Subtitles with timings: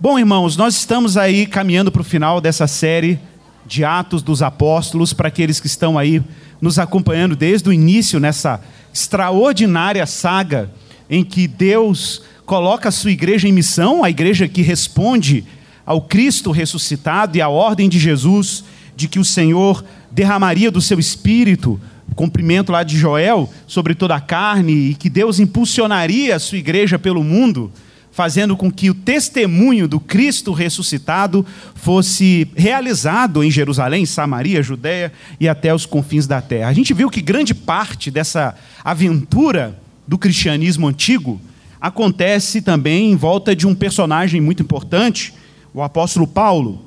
[0.00, 3.18] Bom, irmãos, nós estamos aí caminhando para o final dessa série
[3.66, 6.22] de Atos dos Apóstolos, para aqueles que estão aí
[6.60, 8.60] nos acompanhando desde o início nessa
[8.94, 10.70] extraordinária saga
[11.10, 15.44] em que Deus coloca a sua igreja em missão, a igreja que responde
[15.84, 18.62] ao Cristo ressuscitado e à ordem de Jesus
[18.94, 21.80] de que o Senhor derramaria do seu espírito,
[22.14, 27.00] cumprimento lá de Joel, sobre toda a carne e que Deus impulsionaria a sua igreja
[27.00, 27.72] pelo mundo
[28.18, 35.48] fazendo com que o testemunho do Cristo ressuscitado fosse realizado em Jerusalém, Samaria, Judéia e
[35.48, 36.68] até os confins da terra.
[36.68, 41.40] A gente viu que grande parte dessa aventura do cristianismo antigo
[41.80, 45.32] acontece também em volta de um personagem muito importante,
[45.72, 46.86] o apóstolo Paulo.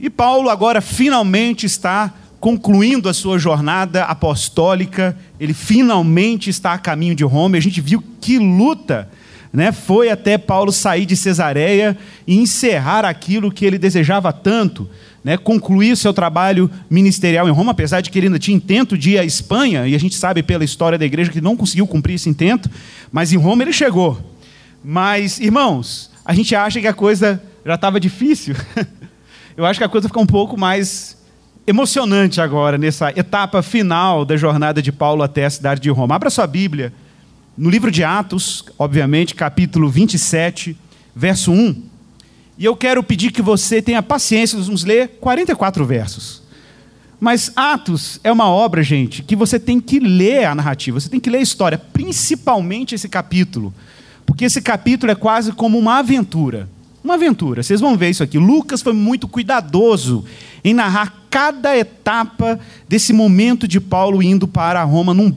[0.00, 7.14] E Paulo agora finalmente está concluindo a sua jornada apostólica, ele finalmente está a caminho
[7.14, 7.56] de Roma.
[7.56, 9.08] E a gente viu que luta
[9.56, 11.96] né, foi até Paulo sair de Cesareia
[12.26, 14.86] e encerrar aquilo que ele desejava tanto,
[15.24, 19.12] né, concluir seu trabalho ministerial em Roma, apesar de que ele ainda tinha intento de
[19.12, 22.16] ir à Espanha, e a gente sabe pela história da igreja que não conseguiu cumprir
[22.16, 22.70] esse intento,
[23.10, 24.20] mas em Roma ele chegou.
[24.84, 28.54] Mas, irmãos, a gente acha que a coisa já estava difícil.
[29.56, 31.16] Eu acho que a coisa fica um pouco mais
[31.66, 36.14] emocionante agora, nessa etapa final da jornada de Paulo até a cidade de Roma.
[36.14, 36.92] Abra sua Bíblia
[37.56, 40.76] no livro de Atos, obviamente, capítulo 27,
[41.14, 41.82] verso 1.
[42.58, 46.42] E eu quero pedir que você tenha paciência, nós vamos ler 44 versos.
[47.18, 51.18] Mas Atos é uma obra, gente, que você tem que ler a narrativa, você tem
[51.18, 53.72] que ler a história, principalmente esse capítulo.
[54.26, 56.68] Porque esse capítulo é quase como uma aventura.
[57.02, 58.36] Uma aventura, vocês vão ver isso aqui.
[58.36, 60.24] Lucas foi muito cuidadoso
[60.64, 65.34] em narrar cada etapa desse momento de Paulo indo para Roma num,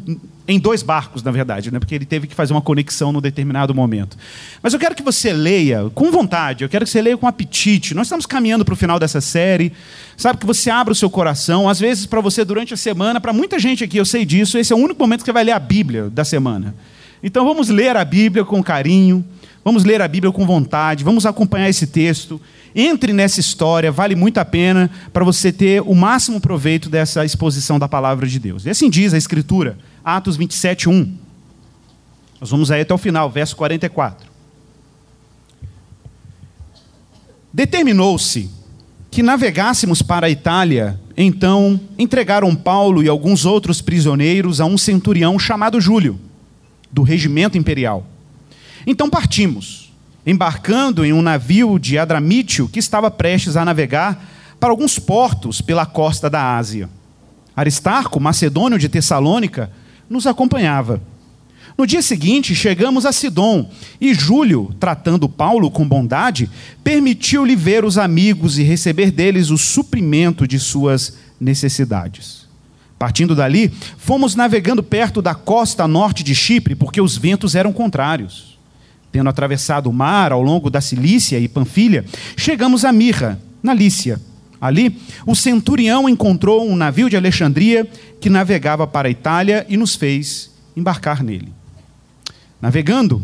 [0.49, 1.77] em dois barcos, na verdade, né?
[1.77, 4.17] porque ele teve que fazer uma conexão num determinado momento.
[4.63, 7.93] Mas eu quero que você leia com vontade, eu quero que você leia com apetite.
[7.93, 9.71] Nós estamos caminhando para o final dessa série.
[10.17, 13.31] Sabe que você abra o seu coração, às vezes para você durante a semana, para
[13.31, 15.51] muita gente aqui, eu sei disso, esse é o único momento que você vai ler
[15.51, 16.73] a Bíblia da semana.
[17.21, 19.23] Então vamos ler a Bíblia com carinho,
[19.63, 22.41] vamos ler a Bíblia com vontade, vamos acompanhar esse texto.
[22.73, 27.77] Entre nessa história, vale muito a pena para você ter o máximo proveito dessa exposição
[27.77, 28.65] da palavra de Deus.
[28.65, 29.77] E assim diz a Escritura.
[30.03, 31.17] Atos 27, 1.
[32.39, 34.29] Nós vamos aí até o final, verso 44.
[37.53, 38.49] Determinou-se
[39.11, 45.37] que navegássemos para a Itália, então entregaram Paulo e alguns outros prisioneiros a um centurião
[45.39, 46.19] chamado Júlio,
[46.91, 48.05] do regimento imperial.
[48.85, 49.91] Então partimos,
[50.25, 54.23] embarcando em um navio de Adramítio que estava prestes a navegar
[54.59, 56.89] para alguns portos pela costa da Ásia.
[57.55, 59.71] Aristarco, macedônio de Tessalônica,
[60.09, 61.01] nos acompanhava.
[61.77, 63.69] No dia seguinte, chegamos a Sidom,
[64.01, 66.49] e Júlio, tratando Paulo com bondade,
[66.83, 72.49] permitiu-lhe ver os amigos e receber deles o suprimento de suas necessidades.
[72.97, 78.59] Partindo dali, fomos navegando perto da costa norte de Chipre, porque os ventos eram contrários.
[79.09, 82.03] Tendo atravessado o mar ao longo da Cilícia e Panfilha,
[82.35, 84.19] chegamos a Mirra, na Lícia.
[84.61, 87.87] Ali, o centurião encontrou um navio de Alexandria
[88.19, 91.53] que navegava para a Itália e nos fez embarcar nele.
[92.61, 93.23] Navegando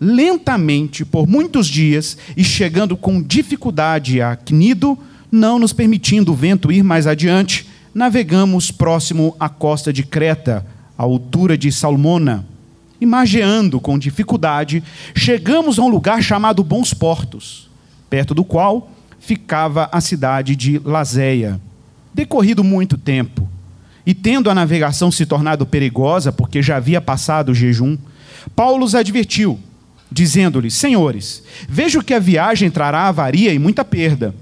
[0.00, 4.98] lentamente por muitos dias e chegando com dificuldade a Cnido,
[5.32, 10.66] não nos permitindo o vento ir mais adiante, navegamos próximo à costa de Creta,
[10.98, 12.46] à altura de Salmona.
[13.00, 14.82] Imageando com dificuldade,
[15.14, 17.68] chegamos a um lugar chamado Bons Portos,
[18.10, 18.90] perto do qual
[19.24, 21.58] ficava a cidade de Lazéia.
[22.12, 23.48] Decorrido muito tempo,
[24.06, 27.96] e tendo a navegação se tornado perigosa, porque já havia passado o jejum,
[28.54, 29.58] Paulo os advertiu,
[30.12, 34.34] dizendo-lhes: Senhores, vejo que a viagem trará avaria e muita perda,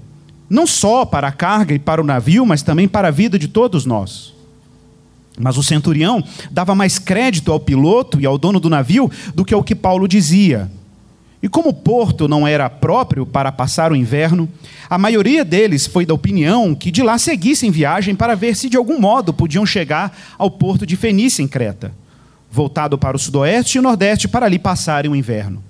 [0.49, 3.47] não só para a carga e para o navio, mas também para a vida de
[3.47, 4.33] todos nós.
[5.39, 6.21] Mas o centurião
[6.51, 10.07] dava mais crédito ao piloto e ao dono do navio do que ao que Paulo
[10.07, 10.69] dizia.
[11.43, 14.47] E como o porto não era próprio para passar o inverno,
[14.89, 18.77] a maioria deles foi da opinião que de lá seguissem viagem para ver se de
[18.77, 21.93] algum modo podiam chegar ao porto de Fenícia, em Creta,
[22.49, 25.61] voltado para o sudoeste e o nordeste para ali passarem o inverno.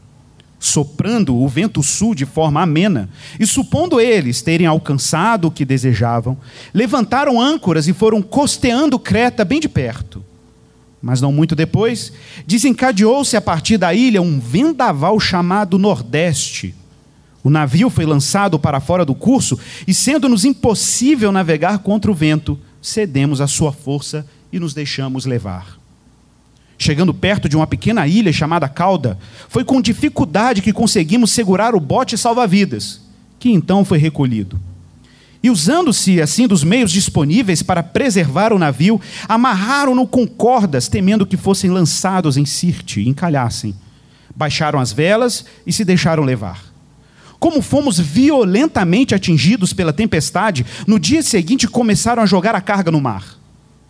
[0.59, 3.09] Soprando o vento sul de forma amena,
[3.39, 6.37] e supondo eles terem alcançado o que desejavam,
[6.71, 10.23] levantaram âncoras e foram costeando Creta bem de perto
[11.03, 12.13] mas não muito depois,
[12.47, 16.73] desencadeou-se a partir da ilha um vendaval chamado Nordeste.
[17.43, 22.57] O navio foi lançado para fora do curso e, sendo-nos impossível navegar contra o vento,
[22.81, 25.77] cedemos à sua força e nos deixamos levar.
[26.77, 31.81] Chegando perto de uma pequena ilha chamada Cauda, foi com dificuldade que conseguimos segurar o
[31.81, 33.01] bote salva-vidas.
[33.37, 34.57] que então foi recolhido.
[35.43, 41.35] E usando-se assim dos meios disponíveis para preservar o navio, amarraram-no com cordas, temendo que
[41.35, 43.75] fossem lançados em Sirte e encalhassem.
[44.33, 46.63] Baixaram as velas e se deixaram levar.
[47.39, 53.01] Como fomos violentamente atingidos pela tempestade, no dia seguinte começaram a jogar a carga no
[53.01, 53.37] mar.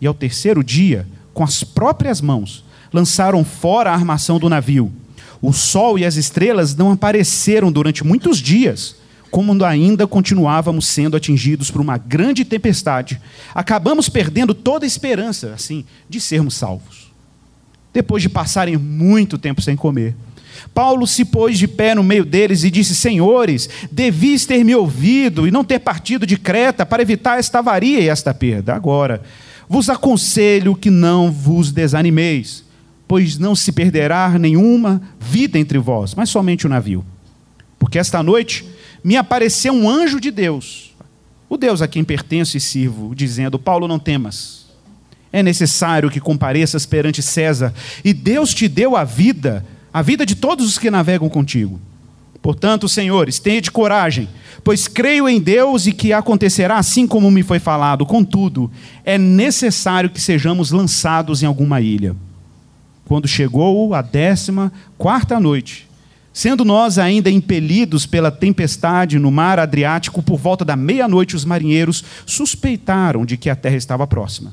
[0.00, 4.92] E ao terceiro dia, com as próprias mãos, lançaram fora a armação do navio.
[5.40, 8.96] O sol e as estrelas não apareceram durante muitos dias
[9.34, 13.20] como ainda continuávamos sendo atingidos por uma grande tempestade,
[13.52, 17.12] acabamos perdendo toda a esperança, assim, de sermos salvos.
[17.92, 20.14] Depois de passarem muito tempo sem comer,
[20.72, 25.48] Paulo se pôs de pé no meio deles e disse: Senhores, devis ter me ouvido
[25.48, 28.72] e não ter partido de Creta para evitar esta avaria e esta perda.
[28.72, 29.20] Agora,
[29.68, 32.64] vos aconselho que não vos desanimeis,
[33.08, 37.04] pois não se perderá nenhuma vida entre vós, mas somente o navio.
[37.80, 38.73] Porque esta noite
[39.04, 40.94] me apareceu um anjo de Deus,
[41.46, 44.64] o Deus a quem pertenço e sirvo, dizendo: Paulo, não temas.
[45.30, 50.34] É necessário que compareças perante César, e Deus te deu a vida, a vida de
[50.34, 51.78] todos os que navegam contigo.
[52.40, 54.28] Portanto, senhores, tenham coragem,
[54.62, 58.06] pois creio em Deus e que acontecerá assim como me foi falado.
[58.06, 58.70] Contudo,
[59.04, 62.14] é necessário que sejamos lançados em alguma ilha.
[63.06, 65.88] Quando chegou a décima quarta noite,
[66.34, 72.02] Sendo nós ainda impelidos pela tempestade no mar Adriático, por volta da meia-noite, os marinheiros
[72.26, 74.52] suspeitaram de que a terra estava próxima.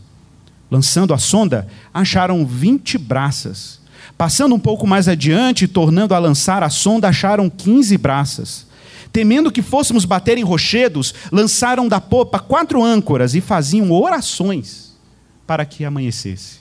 [0.69, 3.81] Lançando a sonda, acharam vinte braças.
[4.15, 8.67] Passando um pouco mais adiante, tornando a lançar a sonda, acharam quinze braças.
[9.11, 14.95] Temendo que fôssemos bater em rochedos, lançaram da popa quatro âncoras e faziam orações
[15.47, 16.60] para que amanhecesse.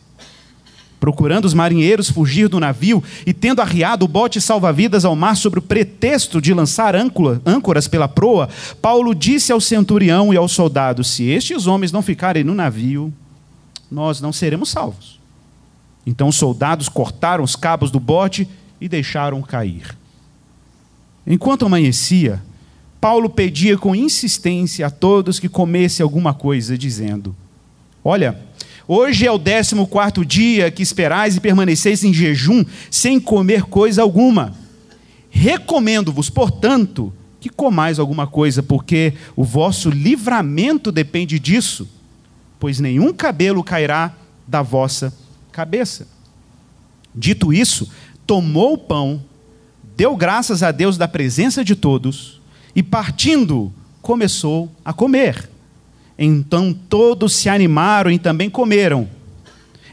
[1.00, 5.58] Procurando os marinheiros fugir do navio e tendo arriado o bote salva-vidas ao mar sobre
[5.58, 8.50] o pretexto de lançar âncoras pela proa,
[8.82, 13.10] Paulo disse ao centurião e aos soldados: Se estes homens não ficarem no navio,
[13.90, 15.18] nós não seremos salvos.
[16.06, 18.46] Então os soldados cortaram os cabos do bote
[18.78, 19.96] e deixaram cair.
[21.26, 22.42] Enquanto amanhecia,
[23.00, 27.34] Paulo pedia com insistência a todos que comessem alguma coisa, dizendo:
[28.04, 28.38] Olha,
[28.92, 34.02] Hoje é o décimo quarto dia que esperais e permaneceis em jejum, sem comer coisa
[34.02, 34.52] alguma.
[35.30, 41.88] Recomendo-vos, portanto, que comais alguma coisa, porque o vosso livramento depende disso,
[42.58, 44.12] pois nenhum cabelo cairá
[44.44, 45.16] da vossa
[45.52, 46.08] cabeça.
[47.14, 47.88] Dito isso,
[48.26, 49.22] tomou o pão,
[49.96, 52.40] deu graças a Deus da presença de todos,
[52.74, 53.72] e partindo,
[54.02, 55.48] começou a comer.
[56.22, 59.08] Então todos se animaram e também comeram.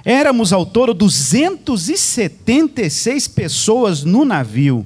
[0.04, 4.86] Éramos ao todo 276 pessoas no navio.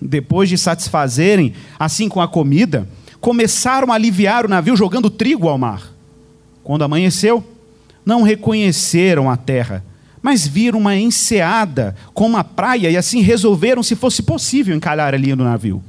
[0.00, 2.86] Depois de satisfazerem assim com a comida,
[3.18, 5.90] começaram a aliviar o navio jogando trigo ao mar.
[6.62, 7.42] Quando amanheceu,
[8.04, 9.82] não reconheceram a terra,
[10.20, 15.34] mas viram uma enseada com uma praia e assim resolveram, se fosse possível, encalhar ali
[15.34, 15.82] no navio.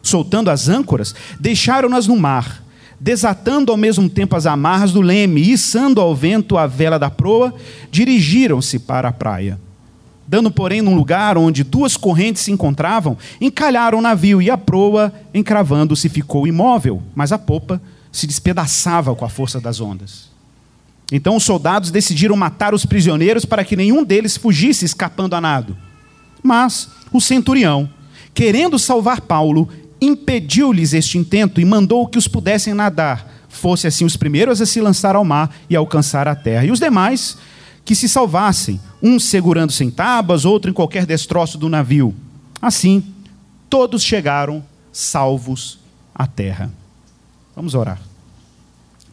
[0.00, 2.67] Soltando as âncoras, deixaram-nas no mar
[3.00, 7.10] desatando ao mesmo tempo as amarras do leme e içando ao vento a vela da
[7.10, 7.54] proa,
[7.90, 9.58] dirigiram-se para a praia.
[10.26, 15.12] Dando, porém, num lugar onde duas correntes se encontravam, encalharam o navio e a proa,
[15.32, 17.80] encravando-se, ficou imóvel, mas a popa
[18.12, 20.28] se despedaçava com a força das ondas.
[21.10, 25.76] Então os soldados decidiram matar os prisioneiros para que nenhum deles fugisse escapando a nado.
[26.42, 27.88] Mas o centurião,
[28.34, 29.68] querendo salvar Paulo,
[30.00, 34.80] impediu-lhes este intento e mandou que os pudessem nadar, fosse assim os primeiros a se
[34.80, 37.36] lançar ao mar e alcançar a terra, e os demais
[37.84, 42.14] que se salvassem, um segurando-se em tábuas, outro em qualquer destroço do navio.
[42.60, 43.02] Assim,
[43.70, 44.62] todos chegaram
[44.92, 45.78] salvos
[46.14, 46.70] à terra.
[47.56, 47.98] Vamos orar.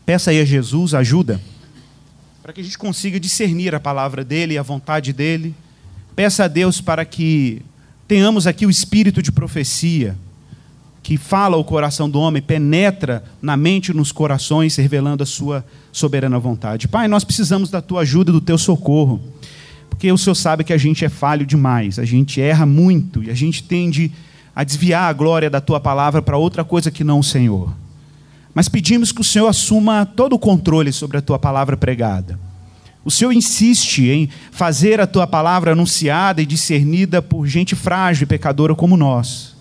[0.06, 1.40] Peça aí a Jesus ajuda
[2.44, 5.56] para que a gente consiga discernir a palavra dele e a vontade dele.
[6.16, 7.62] Peça a Deus para que
[8.08, 10.16] tenhamos aqui o espírito de profecia
[11.06, 15.64] que fala o coração do homem, penetra na mente e nos corações, revelando a sua
[15.92, 16.88] soberana vontade.
[16.88, 19.22] Pai, nós precisamos da tua ajuda e do teu socorro,
[19.88, 23.30] porque o Senhor sabe que a gente é falho demais, a gente erra muito e
[23.30, 24.12] a gente tende
[24.56, 27.72] a desviar a glória da tua palavra para outra coisa que não o Senhor.
[28.52, 32.40] Mas pedimos que o Senhor assuma todo o controle sobre a tua palavra pregada.
[33.04, 38.28] O Senhor insiste em fazer a tua palavra anunciada e discernida por gente frágil e
[38.28, 39.55] pecadora como nós.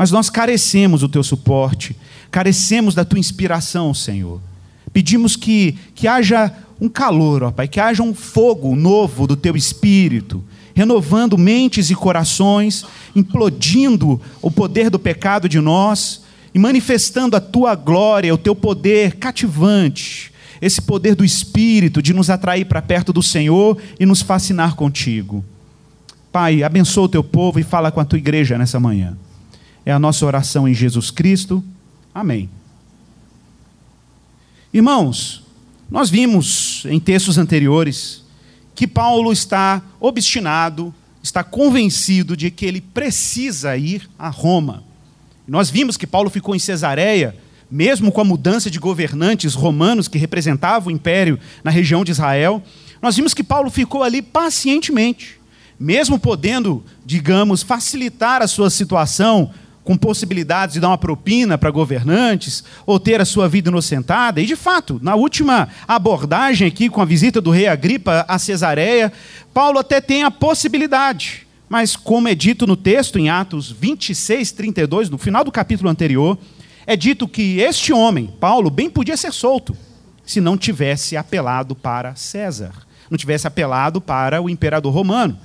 [0.00, 1.94] Mas nós carecemos do teu suporte,
[2.30, 4.40] carecemos da tua inspiração, Senhor.
[4.94, 9.54] Pedimos que, que haja um calor, ó Pai, que haja um fogo novo do teu
[9.54, 10.42] espírito,
[10.72, 12.82] renovando mentes e corações,
[13.14, 16.22] implodindo o poder do pecado de nós
[16.54, 22.30] e manifestando a tua glória, o teu poder cativante, esse poder do Espírito de nos
[22.30, 25.44] atrair para perto do Senhor e nos fascinar contigo.
[26.32, 29.14] Pai, abençoa o teu povo e fala com a tua igreja nessa manhã.
[29.84, 31.64] É a nossa oração em Jesus Cristo.
[32.14, 32.50] Amém.
[34.72, 35.42] Irmãos,
[35.90, 38.22] nós vimos em textos anteriores
[38.74, 44.84] que Paulo está obstinado, está convencido de que ele precisa ir a Roma.
[45.46, 47.36] Nós vimos que Paulo ficou em Cesareia,
[47.70, 52.62] mesmo com a mudança de governantes romanos que representavam o império na região de Israel.
[53.02, 55.40] Nós vimos que Paulo ficou ali pacientemente,
[55.78, 59.50] mesmo podendo, digamos, facilitar a sua situação
[59.90, 64.40] com possibilidades de dar uma propina para governantes ou ter a sua vida inocentada.
[64.40, 69.12] E de fato, na última abordagem aqui com a visita do rei Agripa a Cesareia,
[69.52, 75.08] Paulo até tem a possibilidade mas, como é dito no texto, em Atos 26, 32,
[75.08, 76.36] no final do capítulo anterior,
[76.84, 79.76] é dito que este homem, Paulo, bem podia ser solto,
[80.24, 82.72] se não tivesse apelado para César,
[83.08, 85.38] não tivesse apelado para o imperador romano.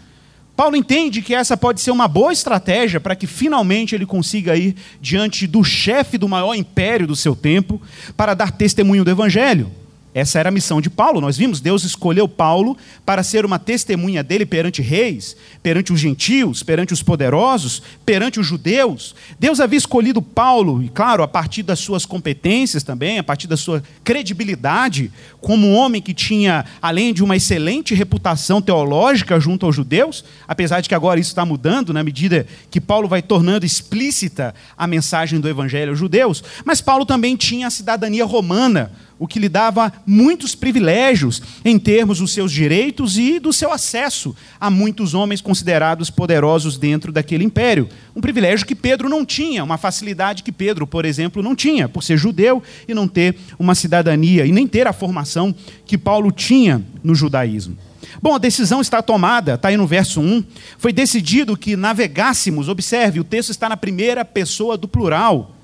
[0.56, 4.76] Paulo entende que essa pode ser uma boa estratégia para que finalmente ele consiga ir
[5.02, 7.82] diante do chefe do maior império do seu tempo
[8.16, 9.70] para dar testemunho do evangelho.
[10.16, 11.20] Essa era a missão de Paulo.
[11.20, 16.64] Nós vimos, Deus escolheu Paulo para ser uma testemunha dele perante reis, perante os gentios,
[16.64, 19.14] perante os poderosos, perante os judeus.
[19.38, 23.58] Deus havia escolhido Paulo, e claro, a partir das suas competências também, a partir da
[23.58, 29.76] sua credibilidade, como um homem que tinha, além de uma excelente reputação teológica junto aos
[29.76, 34.56] judeus, apesar de que agora isso está mudando na medida que Paulo vai tornando explícita
[34.78, 39.40] a mensagem do evangelho aos judeus, mas Paulo também tinha a cidadania romana o que
[39.40, 45.14] lhe dava muitos privilégios em termos dos seus direitos e do seu acesso a muitos
[45.14, 47.88] homens considerados poderosos dentro daquele império.
[48.16, 52.04] Um privilégio que Pedro não tinha, uma facilidade que Pedro, por exemplo, não tinha, por
[52.04, 55.56] ser judeu e não ter uma cidadania e nem ter a formação
[55.86, 57.78] que Paulo tinha no judaísmo.
[58.22, 60.44] Bom, a decisão está tomada, está aí no verso 1.
[60.78, 65.56] Foi decidido que navegássemos, observe, o texto está na primeira pessoa do plural,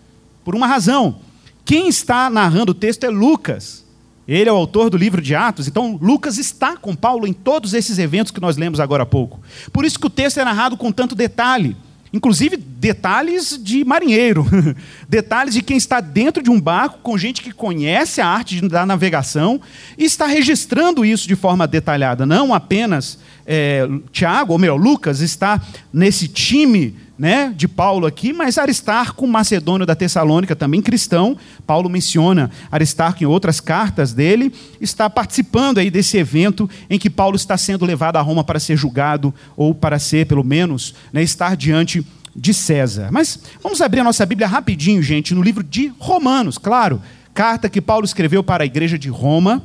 [0.43, 1.19] por uma razão
[1.65, 3.85] quem está narrando o texto é Lucas.
[4.27, 7.73] Ele é o autor do livro de Atos, então Lucas está com Paulo em todos
[7.73, 9.41] esses eventos que nós lemos agora há pouco.
[9.73, 11.75] Por isso que o texto é narrado com tanto detalhe,
[12.13, 14.45] inclusive detalhes de marinheiro,
[15.09, 18.85] detalhes de quem está dentro de um barco com gente que conhece a arte da
[18.85, 19.59] navegação
[19.97, 25.59] e está registrando isso de forma detalhada, não apenas é, Tiago, ou melhor, Lucas está
[25.91, 31.37] nesse time né, de Paulo aqui, mas Aristarco, macedônio da Tessalônica, também cristão,
[31.67, 34.51] Paulo menciona Aristarco em outras cartas dele,
[34.81, 38.75] está participando aí desse evento em que Paulo está sendo levado a Roma para ser
[38.75, 42.03] julgado, ou para ser, pelo menos, né, estar diante
[42.35, 43.09] de César.
[43.11, 46.99] Mas vamos abrir a nossa Bíblia rapidinho, gente, no livro de Romanos, claro,
[47.35, 49.61] carta que Paulo escreveu para a igreja de Roma,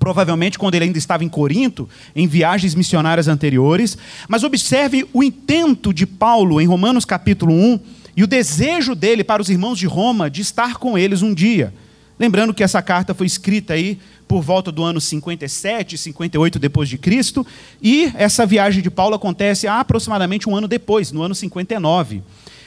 [0.00, 3.96] provavelmente quando ele ainda estava em Corinto, em viagens missionárias anteriores.
[4.26, 7.78] Mas observe o intento de Paulo em Romanos capítulo 1
[8.16, 11.72] e o desejo dele para os irmãos de Roma de estar com eles um dia.
[12.18, 16.98] Lembrando que essa carta foi escrita aí por volta do ano 57, 58 depois de
[16.98, 17.46] Cristo,
[17.82, 22.22] e essa viagem de Paulo acontece aproximadamente um ano depois, no ano 59.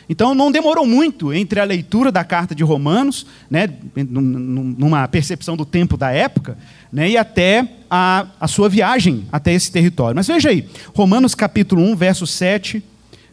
[0.10, 5.66] Então não demorou muito entre a leitura da carta de Romanos, né, numa percepção do
[5.66, 6.58] tempo da época,
[6.94, 10.16] né, e até a, a sua viagem até esse território.
[10.16, 12.84] Mas veja aí, Romanos capítulo 1, verso 7,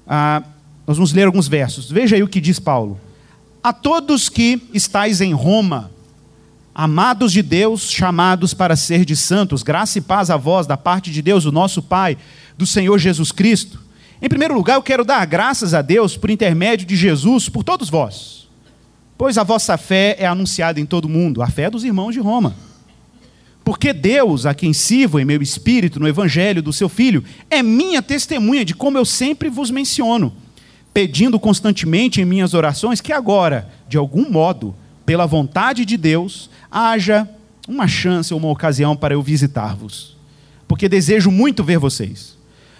[0.06, 0.42] ah,
[0.86, 1.90] nós vamos ler alguns versos.
[1.90, 2.98] Veja aí o que diz Paulo.
[3.62, 5.90] A todos que estáis em Roma,
[6.74, 11.12] amados de Deus, chamados para ser de santos, graça e paz a vós da parte
[11.12, 12.16] de Deus, o nosso Pai,
[12.56, 13.90] do Senhor Jesus Cristo
[14.22, 17.88] em primeiro lugar, eu quero dar graças a Deus por intermédio de Jesus por todos
[17.88, 18.48] vós,
[19.16, 22.20] pois a vossa fé é anunciada em todo o mundo, a fé dos irmãos de
[22.20, 22.54] Roma.
[23.70, 28.02] Porque Deus, a quem sirvo em meu espírito no evangelho do seu filho, é minha
[28.02, 30.34] testemunha de como eu sempre vos menciono,
[30.92, 34.74] pedindo constantemente em minhas orações que agora, de algum modo,
[35.06, 37.28] pela vontade de Deus, haja
[37.68, 40.16] uma chance ou uma ocasião para eu visitar-vos.
[40.66, 42.36] Porque desejo muito ver vocês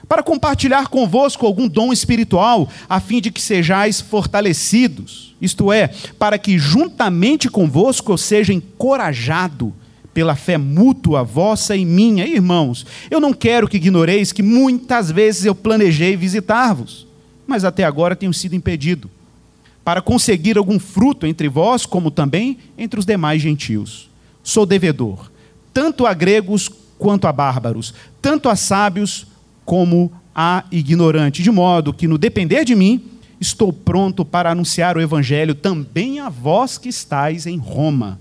[0.09, 5.87] para compartilhar convosco algum dom espiritual, a fim de que sejais fortalecidos, isto é,
[6.19, 9.73] para que juntamente convosco eu seja encorajado
[10.13, 12.27] pela fé mútua vossa e minha.
[12.27, 17.07] Irmãos, eu não quero que ignoreis que muitas vezes eu planejei visitar-vos,
[17.47, 19.11] mas até agora tenho sido impedido,
[19.85, 24.09] para conseguir algum fruto entre vós, como também entre os demais gentios.
[24.43, 25.31] Sou devedor,
[25.73, 29.27] tanto a gregos quanto a bárbaros, tanto a sábios
[29.65, 33.03] como a ignorante, de modo que no depender de mim,
[33.41, 38.21] estou pronto para anunciar o evangelho também a vós que estáis em Roma.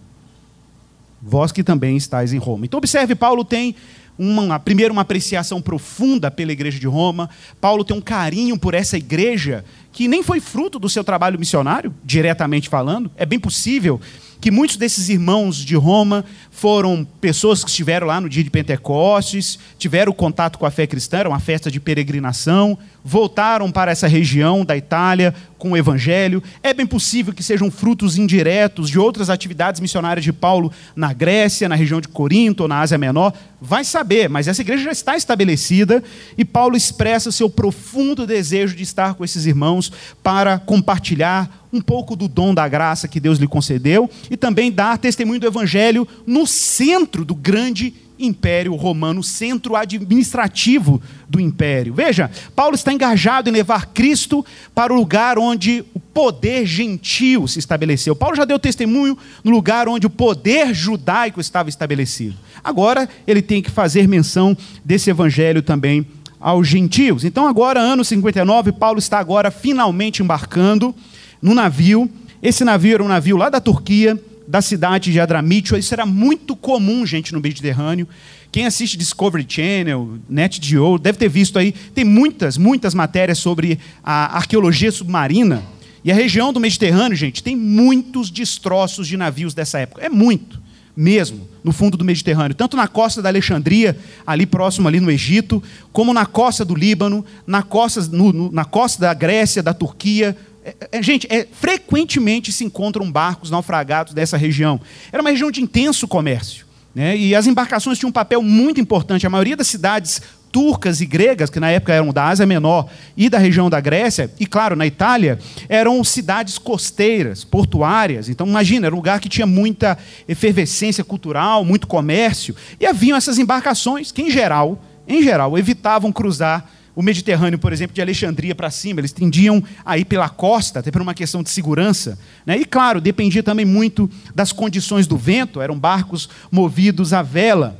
[1.21, 2.65] Vós que também estáis em Roma.
[2.65, 3.75] Então observe, Paulo tem
[4.17, 7.29] uma, primeiro uma apreciação profunda pela igreja de Roma.
[7.61, 11.93] Paulo tem um carinho por essa igreja que nem foi fruto do seu trabalho missionário,
[12.03, 13.09] diretamente falando.
[13.15, 13.99] É bem possível
[14.41, 19.59] que muitos desses irmãos de Roma foram pessoas que estiveram lá no dia de Pentecostes,
[19.77, 24.65] tiveram contato com a fé cristã, era uma festa de peregrinação, voltaram para essa região
[24.65, 26.41] da Itália com o evangelho.
[26.63, 31.69] É bem possível que sejam frutos indiretos de outras atividades missionárias de Paulo na Grécia,
[31.69, 33.33] na região de Corinto ou na Ásia Menor.
[33.61, 36.03] Vai saber, mas essa igreja já está estabelecida
[36.37, 39.91] e Paulo expressa seu profundo desejo de estar com esses irmãos
[40.23, 44.97] para compartilhar um pouco do dom da graça que Deus lhe concedeu e também dar
[44.97, 51.93] testemunho do evangelho no centro do grande império romano, centro administrativo do império.
[51.93, 54.45] Veja, Paulo está engajado em levar Cristo
[54.75, 58.15] para o lugar onde o poder gentil se estabeleceu.
[58.15, 62.35] Paulo já deu testemunho no lugar onde o poder judaico estava estabelecido.
[62.63, 66.05] Agora ele tem que fazer menção desse evangelho também
[66.39, 67.23] aos gentios.
[67.23, 70.95] Então agora, ano 59, Paulo está agora finalmente embarcando
[71.41, 72.09] no navio.
[72.41, 75.77] Esse navio era um navio lá da Turquia, da cidade de Adramitio.
[75.77, 78.07] Isso era muito comum, gente, no Mediterrâneo.
[78.51, 81.71] Quem assiste Discovery Channel, NetGeo, deve ter visto aí.
[81.71, 85.61] Tem muitas, muitas matérias sobre a arqueologia submarina.
[86.03, 90.03] E a região do Mediterrâneo, gente, tem muitos destroços de navios dessa época.
[90.03, 90.59] É muito,
[90.97, 92.55] mesmo, no fundo do Mediterrâneo.
[92.55, 95.61] Tanto na costa da Alexandria, ali próximo, ali no Egito,
[95.93, 100.35] como na costa do Líbano, na costa, no, no, na costa da Grécia, da Turquia,
[100.79, 104.79] é, é, gente, é, frequentemente se encontram barcos naufragados dessa região.
[105.11, 106.65] Era uma região de intenso comércio.
[106.93, 107.15] Né?
[107.17, 109.25] E as embarcações tinham um papel muito importante.
[109.25, 110.21] A maioria das cidades
[110.51, 114.31] turcas e gregas, que na época eram da Ásia Menor e da região da Grécia,
[114.39, 118.29] e claro, na Itália, eram cidades costeiras, portuárias.
[118.29, 119.97] Então, imagina, era um lugar que tinha muita
[120.27, 122.55] efervescência cultural, muito comércio.
[122.79, 127.93] E haviam essas embarcações que, em geral, em geral, evitavam cruzar o Mediterrâneo, por exemplo,
[127.93, 131.49] de Alexandria para cima, eles tendiam a ir pela costa, até por uma questão de
[131.49, 132.17] segurança.
[132.45, 132.57] Né?
[132.57, 137.79] E, claro, dependia também muito das condições do vento, eram barcos movidos à vela.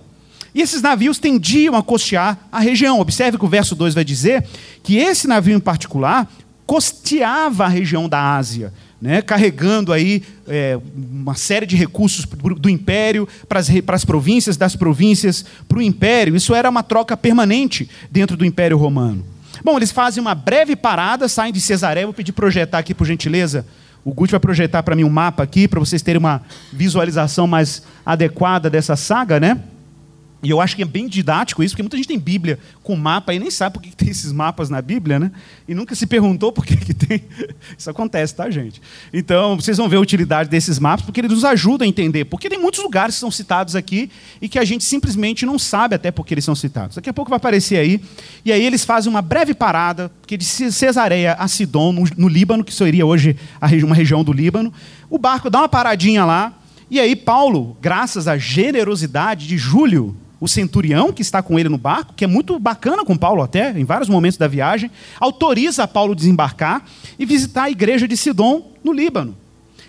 [0.53, 2.99] E esses navios tendiam a costear a região.
[2.99, 4.47] Observe que o verso 2 vai dizer
[4.83, 6.31] que esse navio em particular
[6.65, 13.27] costeava a região da Ásia né, carregando aí é, uma série de recursos do império
[13.47, 16.35] para as, para as províncias, das províncias para o império.
[16.35, 19.25] Isso era uma troca permanente dentro do império romano.
[19.63, 22.05] Bom, eles fazem uma breve parada, saem de Cesareia.
[22.05, 23.65] Vou pedir projetar aqui, por gentileza.
[24.03, 27.83] O Guti vai projetar para mim um mapa aqui, para vocês terem uma visualização mais
[28.05, 29.59] adequada dessa saga, né?
[30.41, 33.33] E eu acho que é bem didático isso, porque muita gente tem Bíblia com mapa
[33.33, 35.31] e nem sabe por que tem esses mapas na Bíblia, né?
[35.67, 37.23] E nunca se perguntou por que, que tem.
[37.77, 38.81] Isso acontece, tá, gente?
[39.11, 42.23] Então, vocês vão ver a utilidade desses mapas, porque eles nos ajudam a entender.
[42.23, 44.09] Porque tem muitos lugares que são citados aqui
[44.41, 46.95] e que a gente simplesmente não sabe até por que eles são citados.
[46.95, 48.01] Daqui a pouco vai aparecer aí.
[48.45, 52.63] E aí eles fazem uma breve parada, que de Cesareia a Sidon, no, no Líbano,
[52.63, 53.35] que seria hoje
[53.83, 54.73] uma região do Líbano.
[55.09, 56.53] O barco dá uma paradinha lá.
[56.89, 61.77] E aí Paulo, graças à generosidade de Júlio, o centurião que está com ele no
[61.77, 66.15] barco, que é muito bacana com Paulo até, em vários momentos da viagem, autoriza Paulo
[66.15, 66.85] desembarcar
[67.17, 69.35] e visitar a igreja de Sidom, no Líbano.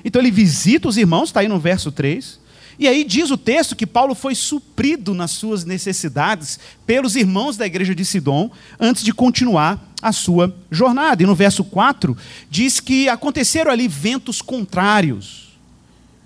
[0.04, 2.40] Então ele visita os irmãos, está aí no verso 3,
[2.80, 7.66] e aí diz o texto que Paulo foi suprido nas suas necessidades pelos irmãos da
[7.66, 11.22] igreja de Sidom, antes de continuar a sua jornada.
[11.22, 12.16] E no verso 4
[12.50, 15.50] diz que aconteceram ali ventos contrários.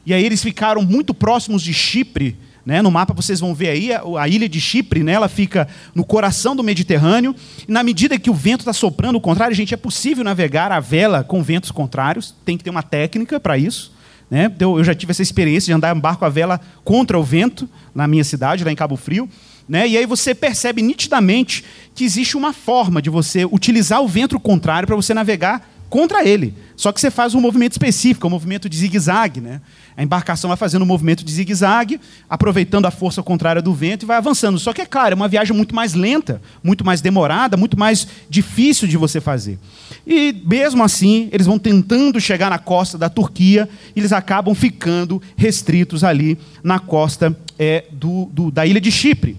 [0.06, 2.80] E aí eles ficaram muito próximos de Chipre, né?
[2.80, 5.12] No mapa vocês vão ver aí a, ilha de Chipre, né?
[5.12, 7.34] ela fica no coração do Mediterrâneo.
[7.68, 10.80] E na medida que o vento está soprando o contrário, gente, é possível navegar a
[10.80, 12.34] vela com ventos contrários.
[12.44, 13.92] Tem que ter uma técnica para isso.
[14.30, 14.50] Né?
[14.58, 17.68] Eu, eu já tive essa experiência de andar em barco a vela contra o vento
[17.94, 19.28] na minha cidade, lá em Cabo Frio.
[19.68, 19.86] Né?
[19.88, 24.86] E aí você percebe nitidamente que existe uma forma de você utilizar o vento contrário
[24.86, 26.54] para você navegar contra ele.
[26.76, 29.40] Só que você faz um movimento específico, um movimento de zigue-zague.
[29.40, 29.60] Né?
[29.96, 34.06] A embarcação vai fazendo um movimento de zigue-zague, aproveitando a força contrária do vento e
[34.06, 34.58] vai avançando.
[34.58, 38.06] Só que, é claro, é uma viagem muito mais lenta, muito mais demorada, muito mais
[38.28, 39.58] difícil de você fazer.
[40.06, 45.22] E, mesmo assim, eles vão tentando chegar na costa da Turquia e eles acabam ficando
[45.36, 49.36] restritos ali na costa é, do, do, da ilha de Chipre.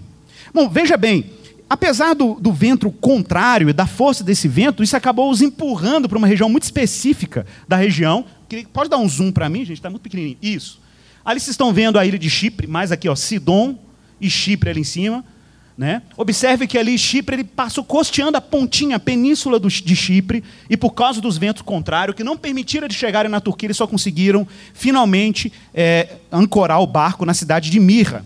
[0.54, 1.26] Bom, veja bem,
[1.68, 6.18] apesar do, do vento contrário e da força desse vento, isso acabou os empurrando para
[6.18, 8.24] uma região muito específica da região.
[8.72, 9.78] Pode dar um zoom para mim, gente?
[9.78, 10.38] Está muito pequenininho.
[10.40, 10.80] Isso.
[11.24, 13.76] Ali vocês estão vendo a ilha de Chipre, mais aqui, ó, Sidon
[14.20, 15.24] e Chipre ali em cima.
[15.76, 16.00] Né?
[16.16, 20.76] Observe que ali Chipre ele passou costeando a pontinha, a península do, de Chipre, e
[20.76, 24.46] por causa dos ventos contrários, que não permitiram eles chegarem na Turquia, eles só conseguiram
[24.72, 28.24] finalmente é, ancorar o barco na cidade de Mirra.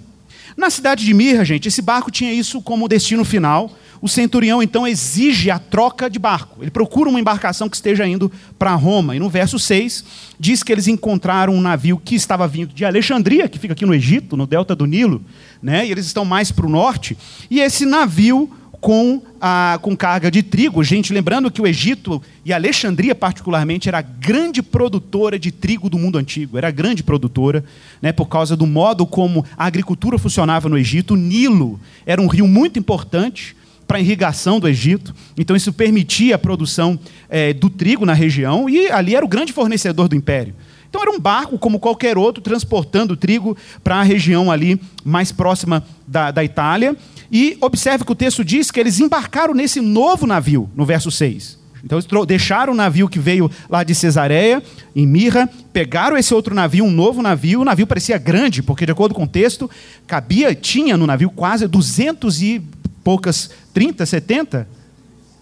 [0.56, 3.70] Na cidade de Mirra, gente, esse barco tinha isso como destino final.
[4.02, 6.62] O centurião então exige a troca de barco.
[6.62, 9.14] Ele procura uma embarcação que esteja indo para Roma.
[9.14, 10.04] E no verso 6
[10.38, 13.94] diz que eles encontraram um navio que estava vindo de Alexandria, que fica aqui no
[13.94, 15.22] Egito, no delta do Nilo,
[15.62, 15.86] né?
[15.86, 17.16] E eles estão mais para o norte.
[17.50, 20.82] E esse navio com, a, com carga de trigo.
[20.82, 25.98] Gente, lembrando que o Egito e Alexandria, particularmente, era a grande produtora de trigo do
[25.98, 26.56] mundo antigo.
[26.56, 27.62] Era a grande produtora,
[28.00, 31.14] né, por causa do modo como a agricultura funcionava no Egito.
[31.14, 33.54] O Nilo era um rio muito importante
[33.86, 35.14] para a irrigação do Egito.
[35.36, 39.52] Então, isso permitia a produção é, do trigo na região, e ali era o grande
[39.52, 40.54] fornecedor do império.
[40.90, 45.82] Então, era um barco, como qualquer outro, transportando trigo para a região ali mais próxima
[46.06, 46.96] da, da Itália.
[47.30, 51.60] E observe que o texto diz que eles embarcaram nesse novo navio, no verso 6.
[51.84, 54.62] Então eles deixaram o navio que veio lá de Cesareia,
[54.94, 57.60] em Mirra, pegaram esse outro navio, um novo navio.
[57.60, 59.70] O navio parecia grande, porque de acordo com o texto,
[60.06, 62.62] cabia, tinha no navio quase 200 e
[63.02, 64.68] poucas, 30, 70.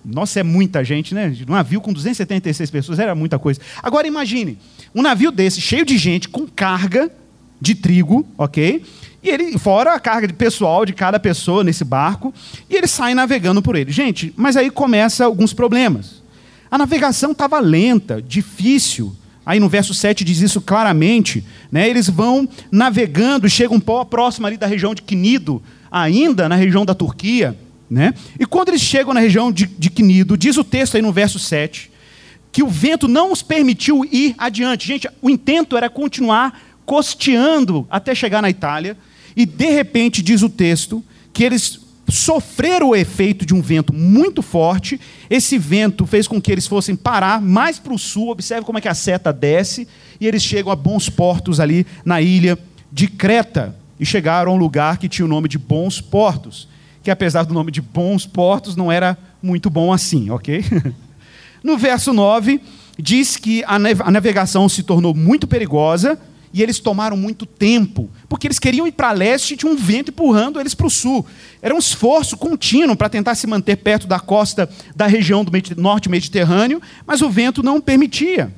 [0.05, 1.35] Nossa, é muita gente, né?
[1.49, 3.61] Um navio com 276 pessoas era muita coisa.
[3.83, 4.59] Agora imagine,
[4.95, 7.11] um navio desse, cheio de gente, com carga
[7.61, 8.83] de trigo, ok?
[9.23, 12.33] E ele, fora a carga de pessoal de cada pessoa nesse barco,
[12.71, 13.91] e ele sai navegando por ele.
[13.91, 16.23] Gente, mas aí começa alguns problemas.
[16.71, 19.15] A navegação estava lenta, difícil.
[19.45, 21.45] Aí no verso 7 diz isso claramente.
[21.73, 21.89] Né?
[21.89, 27.57] Eles vão navegando, chegam próximo ali da região de Quinido, ainda na região da Turquia.
[27.91, 28.13] Né?
[28.39, 31.39] E quando eles chegam na região de, de Quinido, diz o texto aí no verso
[31.39, 31.91] 7,
[32.53, 34.87] que o vento não os permitiu ir adiante.
[34.87, 38.97] Gente, o intento era continuar costeando até chegar na Itália,
[39.37, 44.43] e de repente diz o texto que eles sofreram o efeito de um vento muito
[44.43, 45.01] forte.
[45.29, 48.31] Esse vento fez com que eles fossem parar mais para o sul.
[48.31, 49.87] Observe como é que a seta desce
[50.21, 52.59] e eles chegam a bons portos ali na ilha
[52.91, 56.69] de Creta e chegaram a um lugar que tinha o nome de Bons Portos,
[57.09, 60.63] que apesar do nome de Bons Portos não era muito bom assim, ok?
[61.65, 62.61] no verso 9,
[62.99, 63.79] diz que a
[64.11, 66.21] navegação se tornou muito perigosa
[66.53, 70.11] e eles tomaram muito tempo, porque eles queriam ir para leste e tinha um vento
[70.11, 71.25] empurrando eles para o sul.
[71.63, 76.11] Era um esforço contínuo para tentar se manter perto da costa da região do norte
[76.11, 78.53] mediterrâneo, mas o vento não permitia.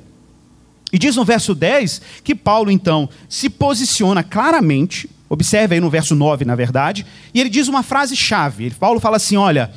[0.91, 6.13] E diz no verso 10 que Paulo, então, se posiciona claramente Observe aí no verso
[6.13, 7.05] 9, na verdade.
[7.33, 8.69] E ele diz uma frase chave.
[8.71, 9.71] Paulo fala assim: olha,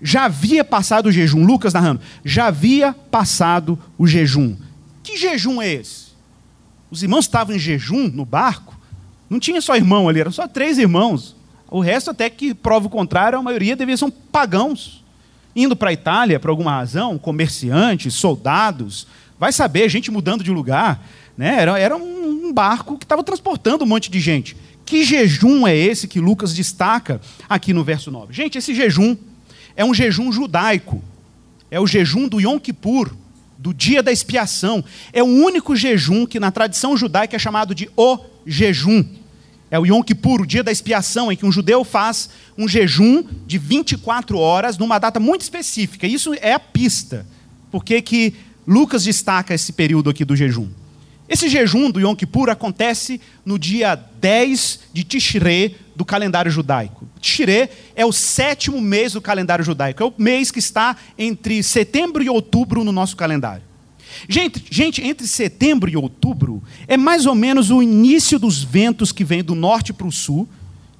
[0.00, 1.44] já havia passado o jejum.
[1.44, 4.56] Lucas narrando, já havia passado o jejum.
[5.02, 6.10] Que jejum é esse?
[6.92, 8.78] Os irmãos estavam em jejum no barco.
[9.28, 11.34] Não tinha só irmão ali, eram só três irmãos.
[11.68, 15.04] O resto, até que prova o contrário, a maioria devia ser pagãos.
[15.56, 21.04] Indo para a Itália, por alguma razão, comerciantes, soldados, vai saber, gente mudando de lugar.
[21.36, 21.56] Né?
[21.62, 24.56] Era, era um barco que estava transportando um monte de gente.
[24.90, 28.34] Que jejum é esse que Lucas destaca aqui no verso 9?
[28.34, 29.16] Gente, esse jejum
[29.76, 31.00] é um jejum judaico.
[31.70, 33.14] É o jejum do Yom Kippur,
[33.56, 34.84] do dia da expiação.
[35.12, 39.04] É o único jejum que na tradição judaica é chamado de o jejum.
[39.70, 43.22] É o Yom Kippur, o dia da expiação, em que um judeu faz um jejum
[43.46, 46.04] de 24 horas numa data muito específica.
[46.04, 47.24] Isso é a pista.
[47.70, 48.34] Por que, que
[48.66, 50.68] Lucas destaca esse período aqui do jejum?
[51.30, 57.08] Esse jejum do Yom Kippur acontece no dia 10 de Tishrei do calendário judaico.
[57.20, 60.02] Tishrei é o sétimo mês do calendário judaico.
[60.02, 63.62] É o mês que está entre setembro e outubro no nosso calendário.
[64.28, 69.22] Gente, gente, entre setembro e outubro é mais ou menos o início dos ventos que
[69.22, 70.48] vêm do norte para o sul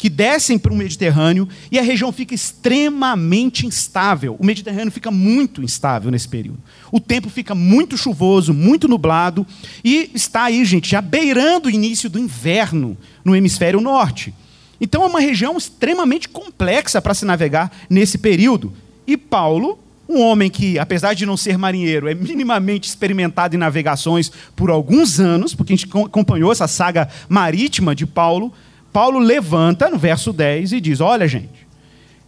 [0.01, 4.35] que descem para o Mediterrâneo e a região fica extremamente instável.
[4.39, 6.59] O Mediterrâneo fica muito instável nesse período.
[6.91, 9.47] O tempo fica muito chuvoso, muito nublado
[9.85, 14.33] e está aí, gente, já beirando o início do inverno no hemisfério norte.
[14.81, 18.73] Então é uma região extremamente complexa para se navegar nesse período.
[19.07, 24.33] E Paulo, um homem que, apesar de não ser marinheiro, é minimamente experimentado em navegações
[24.57, 28.51] por alguns anos, porque a gente acompanhou essa saga marítima de Paulo,
[28.93, 31.67] Paulo levanta no verso 10 e diz: Olha, gente,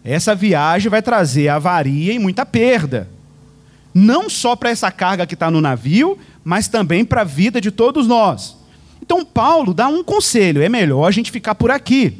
[0.05, 3.09] essa viagem vai trazer avaria e muita perda.
[3.95, 7.71] Não só para essa carga que está no navio, mas também para a vida de
[7.71, 8.57] todos nós.
[9.03, 12.17] Então, Paulo dá um conselho: é melhor a gente ficar por aqui.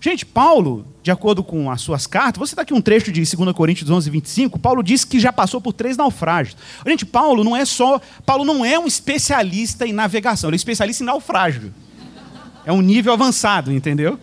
[0.00, 3.52] Gente, Paulo, de acordo com as suas cartas, você está aqui um trecho de 2
[3.52, 6.56] Coríntios 11, 25, Paulo diz que já passou por três naufrágios.
[6.86, 11.02] Gente, Paulo não é só, Paulo não é um especialista em navegação, ele é especialista
[11.02, 11.72] em naufrágio.
[12.70, 14.16] É um nível avançado, entendeu?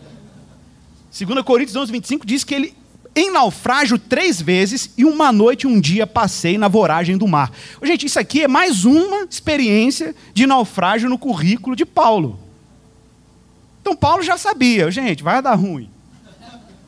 [1.12, 2.74] 2 Coríntios 11, 25 diz que ele
[3.14, 7.52] em naufrágio três vezes e uma noite e um dia passei na voragem do mar.
[7.84, 12.40] Gente, isso aqui é mais uma experiência de naufrágio no currículo de Paulo.
[13.82, 15.90] Então Paulo já sabia, gente, vai dar ruim.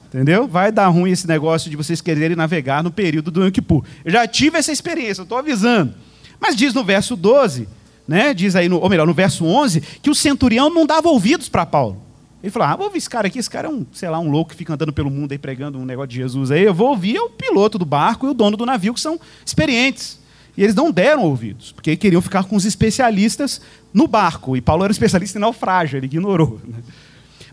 [0.05, 0.47] Entendeu?
[0.47, 3.83] Vai dar ruim esse negócio de vocês quererem navegar no período do Yom Kippur.
[4.05, 5.93] Eu já tive essa experiência, estou avisando.
[6.39, 7.67] Mas diz no verso 12,
[8.09, 11.47] né, diz aí, no, ou melhor, no verso 11, que o centurião não dava ouvidos
[11.47, 12.01] para Paulo.
[12.41, 14.31] Ele falou: Ah, vou ouvir esse cara aqui, esse cara é um, sei lá, um
[14.31, 16.63] louco que fica andando pelo mundo aí pregando um negócio de Jesus aí.
[16.63, 19.19] Eu vou ouvir é o piloto do barco e o dono do navio, que são
[19.45, 20.17] experientes.
[20.57, 23.61] E eles não deram ouvidos, porque queriam ficar com os especialistas
[23.93, 24.57] no barco.
[24.57, 26.59] E Paulo era um especialista em naufrágio, ele ignorou.
[26.65, 26.79] Né?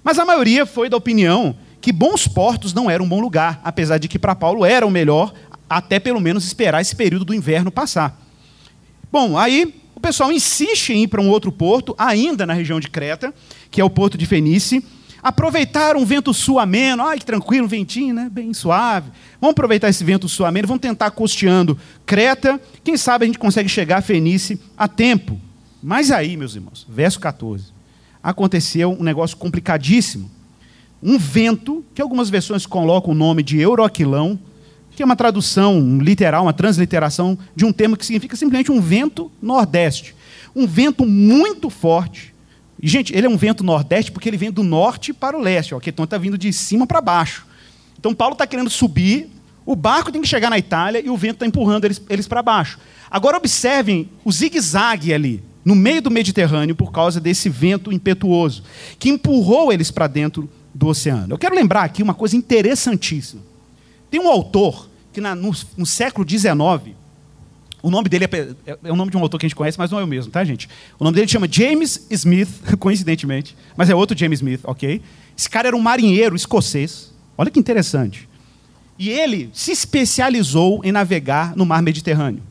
[0.03, 3.99] Mas a maioria foi da opinião que bons portos não eram um bom lugar, apesar
[3.99, 5.35] de que para Paulo era o melhor,
[5.69, 8.19] até pelo menos esperar esse período do inverno passar.
[9.13, 9.75] Bom, aí
[10.07, 13.35] pessoal insiste em ir para um outro porto, ainda na região de Creta,
[13.73, 14.85] que é o porto de Fenice.
[15.21, 18.29] Aproveitar um vento sul ameno, ai que tranquilo, um ventinho, né?
[18.31, 19.11] bem suave.
[19.41, 22.61] Vamos aproveitar esse vento sul ameno, vamos tentar costeando Creta.
[22.85, 25.41] Quem sabe a gente consegue chegar a Fenice a tempo.
[25.83, 27.65] Mas aí, meus irmãos, verso 14,
[28.23, 30.31] aconteceu um negócio complicadíssimo.
[31.03, 34.39] Um vento, que algumas versões colocam o nome de Euroquilão,
[34.97, 39.31] que é uma tradução literal, uma transliteração de um termo que significa simplesmente um vento
[39.41, 40.15] nordeste.
[40.55, 42.35] Um vento muito forte.
[42.83, 45.75] E, gente, ele é um vento nordeste porque ele vem do norte para o leste,
[45.75, 45.91] ok?
[45.91, 47.47] Então está vindo de cima para baixo.
[47.99, 49.29] Então Paulo está querendo subir,
[49.67, 52.43] o barco tem que chegar na Itália e o vento está empurrando eles, eles para
[52.43, 52.79] baixo.
[53.11, 58.63] Agora observem o zigue-zague ali, no meio do Mediterrâneo, por causa desse vento impetuoso,
[58.99, 61.35] que empurrou eles para dentro do oceano.
[61.35, 63.43] Eu quero lembrar aqui uma coisa interessantíssima.
[64.11, 66.95] Tem um autor que na, no, no, século XIX,
[67.83, 68.29] o nome dele é,
[68.67, 70.07] é, é, o nome de um autor que a gente conhece, mas não é o
[70.07, 70.69] mesmo, tá, gente?
[70.99, 75.01] O nome dele chama James Smith, coincidentemente, mas é outro James Smith, ok?
[75.37, 77.15] Esse cara era um marinheiro escocês.
[77.37, 78.29] Olha que interessante.
[78.99, 82.43] E ele se especializou em navegar no mar Mediterrâneo.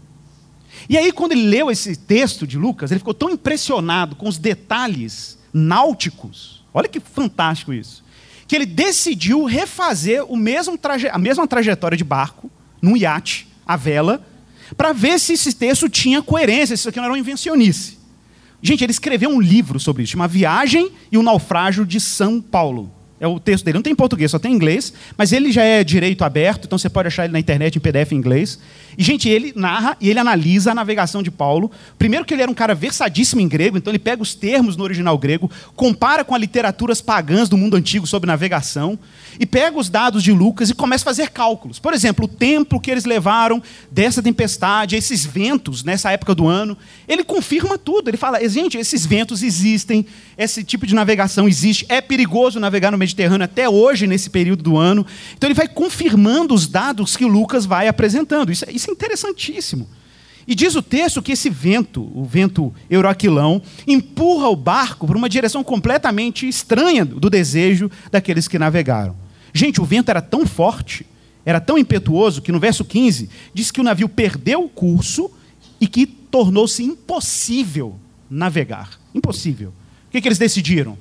[0.88, 4.38] E aí, quando ele leu esse texto de Lucas, ele ficou tão impressionado com os
[4.38, 6.64] detalhes náuticos.
[6.74, 8.05] Olha que fantástico isso
[8.48, 12.50] que ele decidiu refazer o mesmo traje a mesma trajetória de barco,
[12.82, 14.26] num iate, a vela,
[14.78, 17.98] para ver se esse texto tinha coerência, se isso aqui não era uma invencionice.
[18.62, 22.95] Gente, ele escreveu um livro sobre isso, uma viagem e o naufrágio de São Paulo.
[23.18, 23.76] É o texto dele.
[23.76, 26.78] Não tem em português, só tem em inglês, mas ele já é direito aberto, então
[26.78, 28.60] você pode achar ele na internet em PDF em inglês.
[28.98, 31.72] E, gente, ele narra e ele analisa a navegação de Paulo.
[31.98, 34.84] Primeiro que ele era um cara versadíssimo em grego, então ele pega os termos no
[34.84, 39.00] original grego, compara com as literaturas pagãs do mundo antigo sobre navegação,
[39.40, 41.80] e pega os dados de Lucas e começa a fazer cálculos.
[41.80, 46.78] Por exemplo, o tempo que eles levaram dessa tempestade, esses ventos nessa época do ano.
[47.08, 48.10] Ele confirma tudo.
[48.10, 50.06] Ele fala: gente, esses ventos existem,
[50.38, 54.78] esse tipo de navegação existe, é perigoso navegar no Mediterrâneo até hoje, nesse período do
[54.78, 55.06] ano.
[55.38, 58.52] Então ele vai confirmando os dados que Lucas vai apresentando.
[58.52, 59.88] Isso, é, isso é interessantíssimo.
[60.48, 65.30] E diz o texto que esse vento, o vento euroaquilão, empurra o barco para uma
[65.30, 69.16] direção completamente estranha do desejo daqueles que navegaram.
[69.54, 71.06] Gente, o vento era tão forte,
[71.46, 75.32] era tão impetuoso, que no verso 15 diz que o navio perdeu o curso
[75.80, 77.96] e que tornou-se impossível
[78.30, 79.00] navegar.
[79.14, 79.70] Impossível.
[80.08, 80.98] O que, que eles decidiram?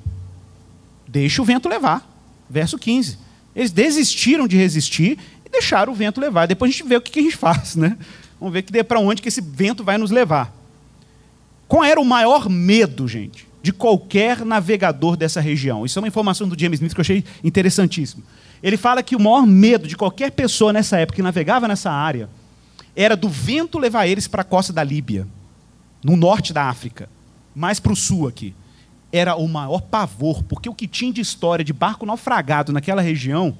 [1.15, 2.05] Deixa o vento levar.
[2.49, 3.17] Verso 15.
[3.55, 6.45] Eles desistiram de resistir e deixaram o vento levar.
[6.45, 7.97] Depois a gente vê o que, a gente faz, né?
[8.37, 10.53] Vamos ver para onde que esse vento vai nos levar.
[11.69, 15.85] Qual era o maior medo, gente, de qualquer navegador dessa região?
[15.85, 18.21] Isso é uma informação do James Smith que eu achei interessantíssimo.
[18.61, 22.29] Ele fala que o maior medo de qualquer pessoa nessa época que navegava nessa área
[22.93, 25.25] era do vento levar eles para a costa da Líbia,
[26.03, 27.07] no norte da África,
[27.55, 28.53] mais para o sul aqui.
[29.15, 33.57] Era o maior pavor, porque o que tinha de história de barco naufragado naquela região,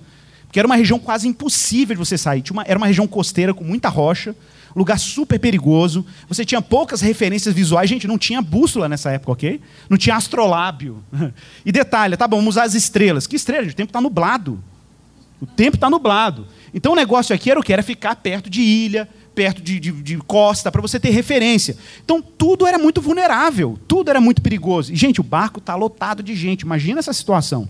[0.52, 3.64] que era uma região quase impossível de você sair, uma, era uma região costeira com
[3.64, 4.36] muita rocha,
[4.76, 6.06] lugar super perigoso.
[6.28, 7.90] Você tinha poucas referências visuais.
[7.90, 9.62] Gente, não tinha bússola nessa época, ok?
[9.90, 11.02] Não tinha astrolábio.
[11.66, 13.26] E detalhe, tá bom, vamos usar as estrelas.
[13.26, 13.72] Que estrelas?
[13.72, 14.62] O tempo está nublado.
[15.42, 16.48] O tempo está nublado.
[16.74, 17.72] Então o negócio aqui era o que?
[17.72, 21.78] Era ficar perto de ilha, perto de, de, de costa, para você ter referência.
[22.04, 24.92] Então tudo era muito vulnerável, tudo era muito perigoso.
[24.92, 26.62] E, gente, o barco está lotado de gente.
[26.62, 27.68] Imagina essa situação.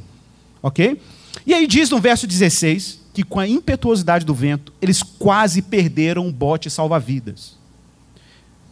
[0.61, 1.01] Ok?
[1.45, 6.27] E aí diz no verso 16 que com a impetuosidade do vento, eles quase perderam
[6.27, 7.55] o bote salva-vidas.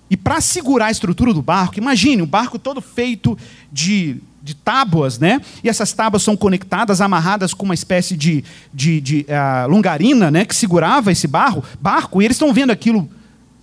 [0.10, 3.38] E para segurar a estrutura do barco, imagine, um barco todo feito
[3.72, 5.40] de de tábuas, né?
[5.64, 10.44] E essas tábuas são conectadas, amarradas com uma espécie de, de, de uh, longarina, né?
[10.44, 12.22] Que segurava esse barro, barco.
[12.22, 13.10] E eles estão vendo aquilo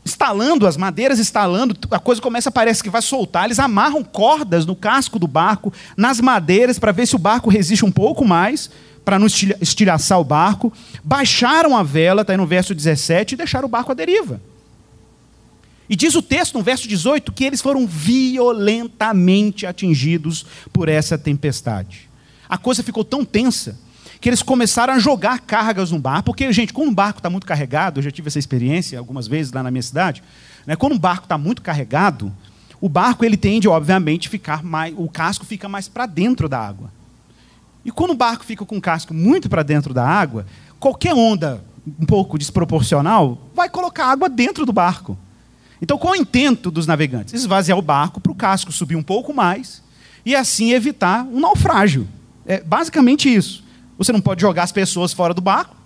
[0.02, 3.44] estalando, as madeiras estalando, a coisa começa, parece que vai soltar.
[3.44, 7.84] Eles amarram cordas no casco do barco, nas madeiras, para ver se o barco resiste
[7.84, 8.70] um pouco mais,
[9.04, 10.72] para não estilhaçar o barco.
[11.04, 14.40] Baixaram a vela, está aí no verso 17, e deixaram o barco à deriva.
[15.90, 22.08] E diz o texto, no verso 18, que eles foram violentamente atingidos por essa tempestade.
[22.48, 23.76] A coisa ficou tão tensa
[24.20, 27.44] que eles começaram a jogar cargas no barco, porque, gente, quando um barco está muito
[27.44, 30.22] carregado, eu já tive essa experiência algumas vezes lá na minha cidade,
[30.64, 32.32] né, quando um barco está muito carregado,
[32.80, 36.92] o barco ele tende, obviamente, ficar mais, o casco fica mais para dentro da água.
[37.84, 40.46] E quando o barco fica com o casco muito para dentro da água,
[40.78, 41.64] qualquer onda
[41.98, 45.18] um pouco desproporcional vai colocar água dentro do barco.
[45.82, 47.32] Então, qual é o intento dos navegantes?
[47.34, 49.82] Esvaziar o barco para o casco subir um pouco mais
[50.24, 52.06] e assim evitar um naufrágio.
[52.46, 53.64] É basicamente isso.
[53.96, 55.76] Você não pode jogar as pessoas fora do barco,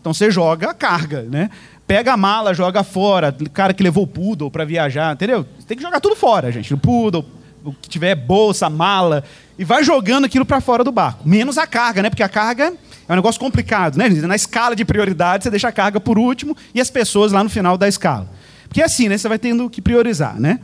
[0.00, 1.50] então você joga a carga, né?
[1.86, 5.46] Pega a mala, joga fora, o cara que levou o poodle para viajar, entendeu?
[5.66, 6.72] Tem que jogar tudo fora, gente.
[6.72, 7.24] O poodle,
[7.64, 9.24] o que tiver bolsa, mala,
[9.58, 11.26] e vai jogando aquilo para fora do barco.
[11.28, 12.10] Menos a carga, né?
[12.10, 12.72] Porque a carga
[13.08, 14.08] é um negócio complicado, né?
[14.08, 17.50] Na escala de prioridade, você deixa a carga por último e as pessoas lá no
[17.50, 18.28] final da escala.
[18.74, 19.16] Porque é assim, né?
[19.16, 20.58] Você vai tendo que priorizar, né?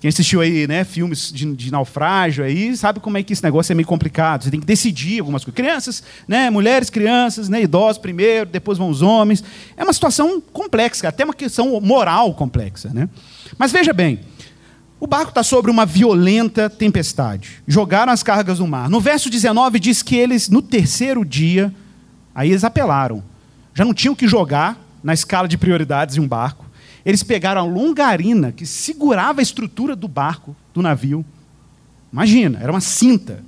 [0.00, 3.70] Quem assistiu aí, né, filmes de, de, naufrágio aí, sabe como é que esse negócio
[3.70, 4.42] é meio complicado.
[4.42, 5.54] Você tem que decidir algumas coisas.
[5.54, 9.44] Crianças, né, mulheres, crianças, né, idosos primeiro, depois vão os homens.
[9.76, 13.08] É uma situação complexa, até uma questão moral complexa, né?
[13.56, 14.18] Mas veja bem,
[14.98, 17.62] o barco está sobre uma violenta tempestade.
[17.64, 18.90] Jogaram as cargas no mar.
[18.90, 21.72] No verso 19 diz que eles, no terceiro dia,
[22.34, 23.22] aí eles apelaram.
[23.72, 26.71] Já não tinham que jogar na escala de prioridades de um barco.
[27.04, 31.24] Eles pegaram a longarina que segurava a estrutura do barco, do navio.
[32.12, 33.44] Imagina, era uma cinta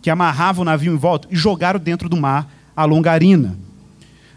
[0.00, 3.58] que amarrava o navio em volta e jogaram dentro do mar a longarina.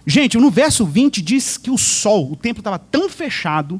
[0.05, 3.79] Gente, no verso 20 diz que o sol, o templo estava tão fechado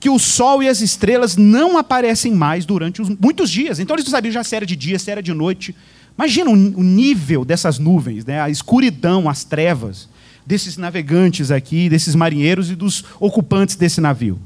[0.00, 3.78] que o sol e as estrelas não aparecem mais durante os, muitos dias.
[3.78, 5.74] Então eles não sabiam já se era de dia, se era de noite.
[6.16, 8.40] Imagina o, o nível dessas nuvens, né?
[8.40, 10.08] a escuridão, as trevas
[10.48, 14.40] desses navegantes aqui, desses marinheiros e dos ocupantes desse navio.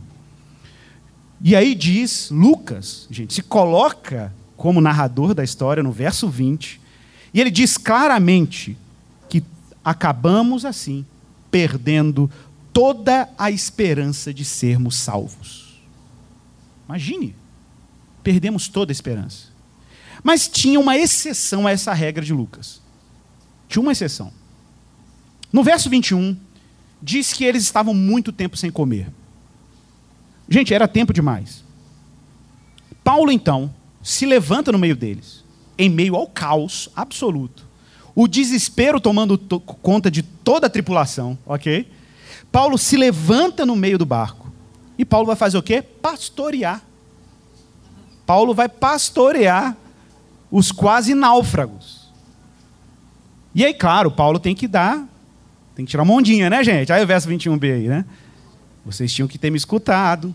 [1.40, 6.80] E aí diz Lucas, gente, se coloca como narrador da história no verso 20,
[7.32, 8.76] e ele diz claramente
[9.28, 9.44] que
[9.84, 11.06] acabamos assim,
[11.52, 12.28] perdendo
[12.72, 15.80] toda a esperança de sermos salvos.
[16.88, 17.32] Imagine,
[18.24, 19.52] perdemos toda a esperança.
[20.20, 22.80] Mas tinha uma exceção a essa regra de Lucas.
[23.68, 24.41] Tinha uma exceção.
[25.52, 26.36] No verso 21,
[27.00, 29.08] diz que eles estavam muito tempo sem comer.
[30.48, 31.64] Gente, era tempo demais.
[33.04, 35.44] Paulo, então, se levanta no meio deles,
[35.76, 37.66] em meio ao caos absoluto,
[38.14, 41.90] o desespero tomando conta de toda a tripulação, ok?
[42.50, 44.52] Paulo se levanta no meio do barco.
[44.98, 45.80] E Paulo vai fazer o quê?
[45.80, 46.82] Pastorear.
[48.26, 49.76] Paulo vai pastorear
[50.50, 52.12] os quase náufragos.
[53.54, 55.08] E aí, claro, Paulo tem que dar
[55.74, 56.92] tem que tirar uma ondinha, né, gente?
[56.92, 58.04] Aí o verso 21b aí, né?
[58.84, 60.34] Vocês tinham que ter me escutado.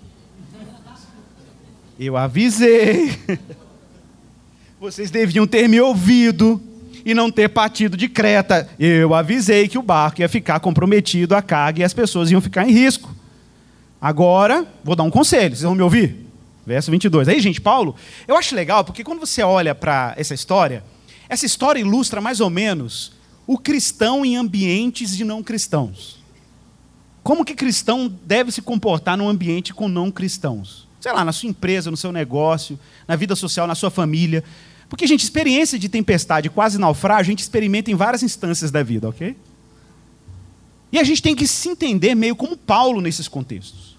[2.00, 3.18] Eu avisei.
[4.80, 6.62] Vocês deviam ter me ouvido
[7.04, 8.70] e não ter partido de Creta.
[8.80, 12.68] Eu avisei que o barco ia ficar comprometido a carga e as pessoas iam ficar
[12.68, 13.16] em risco.
[14.00, 16.28] Agora, vou dar um conselho, vocês vão me ouvir?
[16.66, 17.28] Verso 22.
[17.28, 17.96] Aí, gente, Paulo,
[18.28, 20.84] eu acho legal porque quando você olha para essa história,
[21.28, 23.17] essa história ilustra mais ou menos
[23.48, 26.18] o cristão em ambientes de não cristãos.
[27.24, 30.86] Como que cristão deve se comportar num ambiente com não cristãos?
[31.00, 34.44] Sei lá, na sua empresa, no seu negócio, na vida social, na sua família.
[34.90, 39.08] Porque, gente, experiência de tempestade, quase naufrágio, a gente experimenta em várias instâncias da vida,
[39.08, 39.36] ok?
[40.92, 43.96] E a gente tem que se entender meio como Paulo nesses contextos.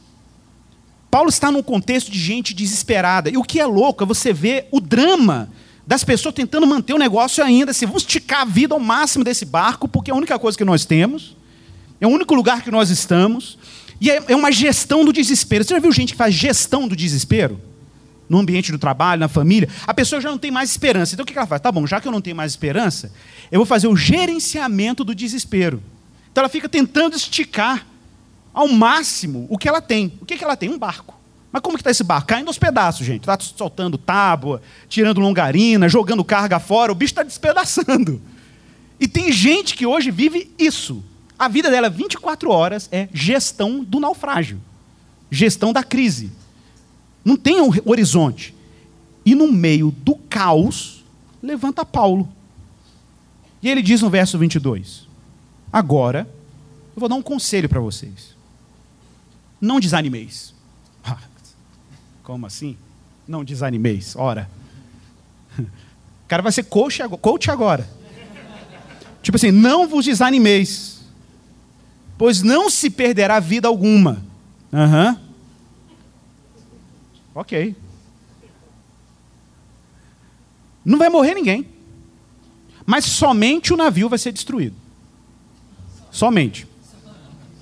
[1.10, 3.30] Paulo está num contexto de gente desesperada.
[3.30, 5.50] E o que é louco é você ver o drama
[5.88, 9.46] das pessoas tentando manter o negócio ainda, assim, vamos esticar a vida ao máximo desse
[9.46, 11.34] barco, porque é a única coisa que nós temos,
[11.98, 13.58] é o único lugar que nós estamos,
[13.98, 15.64] e é, é uma gestão do desespero.
[15.64, 17.58] Você já viu gente que faz gestão do desespero?
[18.28, 21.14] No ambiente do trabalho, na família, a pessoa já não tem mais esperança.
[21.14, 21.62] Então o que ela faz?
[21.62, 23.10] Tá bom, já que eu não tenho mais esperança,
[23.50, 25.82] eu vou fazer o gerenciamento do desespero.
[26.30, 27.86] Então ela fica tentando esticar
[28.52, 30.12] ao máximo o que ela tem.
[30.20, 30.68] O que, que ela tem?
[30.68, 31.17] Um barco.
[31.50, 32.28] Mas como que está esse barco?
[32.28, 33.22] Caindo aos pedaços, gente.
[33.22, 36.92] Está soltando tábua, tirando longarina, jogando carga fora.
[36.92, 38.20] O bicho está despedaçando.
[39.00, 41.02] E tem gente que hoje vive isso.
[41.38, 44.60] A vida dela, 24 horas, é gestão do naufrágio.
[45.30, 46.32] Gestão da crise.
[47.24, 48.54] Não tem um horizonte.
[49.24, 51.04] E no meio do caos,
[51.42, 52.28] levanta Paulo.
[53.62, 55.06] E ele diz no verso 22:
[55.72, 56.28] Agora,
[56.96, 58.36] eu vou dar um conselho para vocês.
[59.60, 60.54] Não desanimeis.
[62.28, 62.76] Como assim?
[63.26, 64.50] Não desanimeis, ora.
[65.58, 65.64] O
[66.28, 67.22] cara vai ser coach agora.
[67.22, 67.88] Coach agora.
[69.22, 71.00] Tipo assim, não vos desanimeis,
[72.18, 74.22] pois não se perderá vida alguma.
[74.70, 75.16] Uhum.
[77.34, 77.74] Ok.
[80.84, 81.66] Não vai morrer ninguém.
[82.84, 84.76] Mas somente o navio vai ser destruído.
[86.10, 86.68] Somente.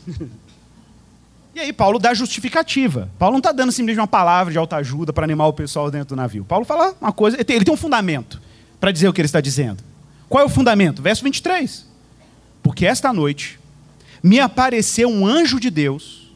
[1.56, 3.10] E aí Paulo dá justificativa.
[3.18, 6.08] Paulo não está dando simplesmente uma palavra de alta ajuda para animar o pessoal dentro
[6.08, 6.44] do navio.
[6.44, 8.42] Paulo fala uma coisa, ele tem, ele tem um fundamento
[8.78, 9.82] para dizer o que ele está dizendo.
[10.28, 11.00] Qual é o fundamento?
[11.00, 11.86] Verso 23.
[12.62, 13.58] Porque esta noite
[14.22, 16.30] me apareceu um anjo de Deus,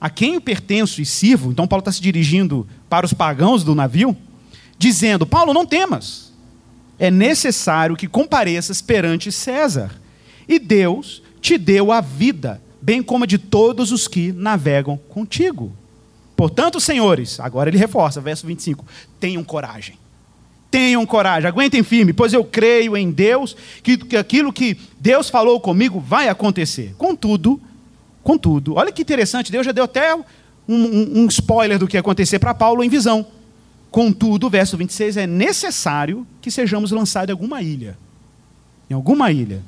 [0.00, 1.50] a quem eu pertenço e sirvo.
[1.50, 4.16] Então Paulo está se dirigindo para os pagãos do navio,
[4.78, 6.32] dizendo: Paulo, não temas.
[6.96, 10.00] É necessário que compareças perante César.
[10.46, 15.72] E Deus te deu a vida bem como de todos os que navegam contigo.
[16.36, 18.84] Portanto, senhores, agora ele reforça, verso 25:
[19.18, 19.96] tenham coragem.
[20.70, 25.58] Tenham coragem, aguentem firme, pois eu creio em Deus que, que aquilo que Deus falou
[25.60, 26.94] comigo vai acontecer.
[26.98, 27.58] Contudo,
[28.22, 30.24] contudo, olha que interessante, Deus já deu até um,
[30.68, 33.24] um, um spoiler do que ia acontecer para Paulo em visão.
[33.90, 37.96] Contudo, verso 26, é necessário que sejamos lançados em alguma ilha.
[38.90, 39.62] Em alguma ilha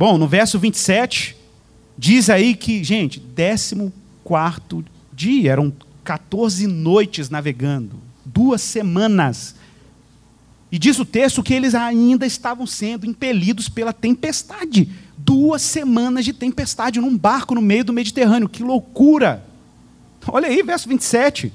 [0.00, 1.36] Bom, no verso 27,
[1.98, 5.70] diz aí que, gente, 14 dia, eram
[6.02, 9.54] 14 noites navegando, duas semanas.
[10.72, 14.88] E diz o texto que eles ainda estavam sendo impelidos pela tempestade.
[15.18, 18.48] Duas semanas de tempestade num barco no meio do Mediterrâneo.
[18.48, 19.44] Que loucura!
[20.26, 21.52] Olha aí, verso 27.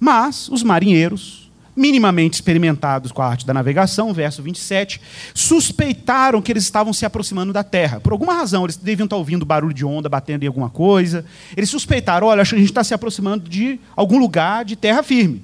[0.00, 1.45] Mas os marinheiros
[1.76, 5.00] minimamente experimentados com a arte da navegação, verso 27,
[5.34, 8.00] suspeitaram que eles estavam se aproximando da terra.
[8.00, 11.24] Por alguma razão, eles deviam estar ouvindo barulho de onda batendo em alguma coisa.
[11.56, 15.02] Eles suspeitaram: olha, acho que a gente está se aproximando de algum lugar de terra
[15.02, 15.42] firme.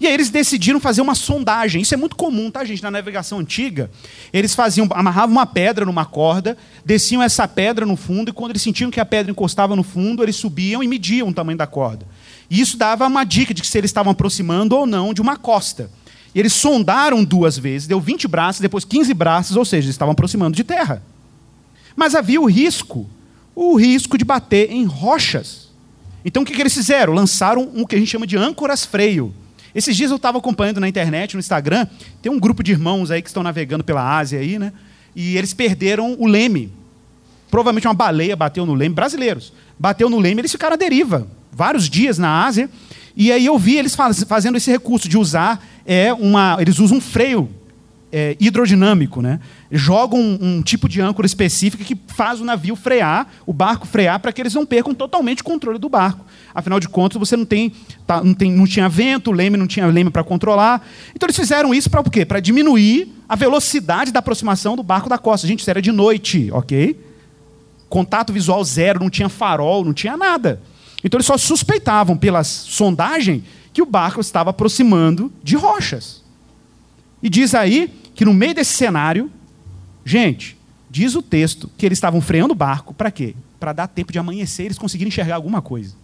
[0.00, 1.80] E aí eles decidiram fazer uma sondagem.
[1.80, 2.82] Isso é muito comum, tá, gente?
[2.82, 3.90] Na navegação antiga,
[4.32, 8.62] eles faziam, amarravam uma pedra numa corda, desciam essa pedra no fundo, e quando eles
[8.62, 12.06] sentiam que a pedra encostava no fundo, eles subiam e mediam o tamanho da corda.
[12.50, 15.36] E isso dava uma dica de que se eles estavam aproximando ou não de uma
[15.36, 15.90] costa.
[16.34, 20.12] E eles sondaram duas vezes, deu 20 braços, depois 15 braços, ou seja, eles estavam
[20.12, 21.02] aproximando de terra.
[21.94, 23.08] Mas havia o risco,
[23.54, 25.68] o risco de bater em rochas.
[26.24, 27.12] Então o que, que eles fizeram?
[27.12, 29.32] Lançaram o que a gente chama de âncoras freio.
[29.74, 31.86] Esses dias eu estava acompanhando na internet, no Instagram,
[32.20, 34.72] tem um grupo de irmãos aí que estão navegando pela Ásia aí, né?
[35.14, 36.72] E eles perderam o leme.
[37.50, 39.52] Provavelmente uma baleia bateu no leme, brasileiros.
[39.78, 42.68] Bateu no leme, eles ficaram à deriva vários dias na Ásia,
[43.16, 46.56] e aí eu vi eles faz, fazendo esse recurso de usar é, uma.
[46.60, 47.48] Eles usam um freio
[48.16, 49.40] é, hidrodinâmico, né?
[49.72, 54.20] Jogam um, um, tipo de âncora específica que faz o navio frear, o barco frear,
[54.20, 56.24] para que eles não percam totalmente o controle do barco.
[56.54, 57.72] Afinal de contas, você não tem,
[58.06, 60.86] tá, não, tem não tinha vento, o leme não tinha leme para controlar.
[61.12, 62.24] Então eles fizeram isso para o quê?
[62.24, 65.46] Para diminuir a velocidade da aproximação do barco da costa.
[65.48, 66.96] Gente, isso era de noite, ok?
[67.88, 70.60] Contato visual zero, não tinha farol, não tinha nada.
[71.04, 73.44] Então eles só suspeitavam pela sondagem
[73.74, 76.22] que o barco estava aproximando de rochas.
[77.22, 79.30] E diz aí que no meio desse cenário,
[80.04, 80.56] gente,
[80.88, 83.34] diz o texto que eles estavam freando o barco para quê?
[83.60, 85.94] Para dar tempo de amanhecer eles conseguirem enxergar alguma coisa.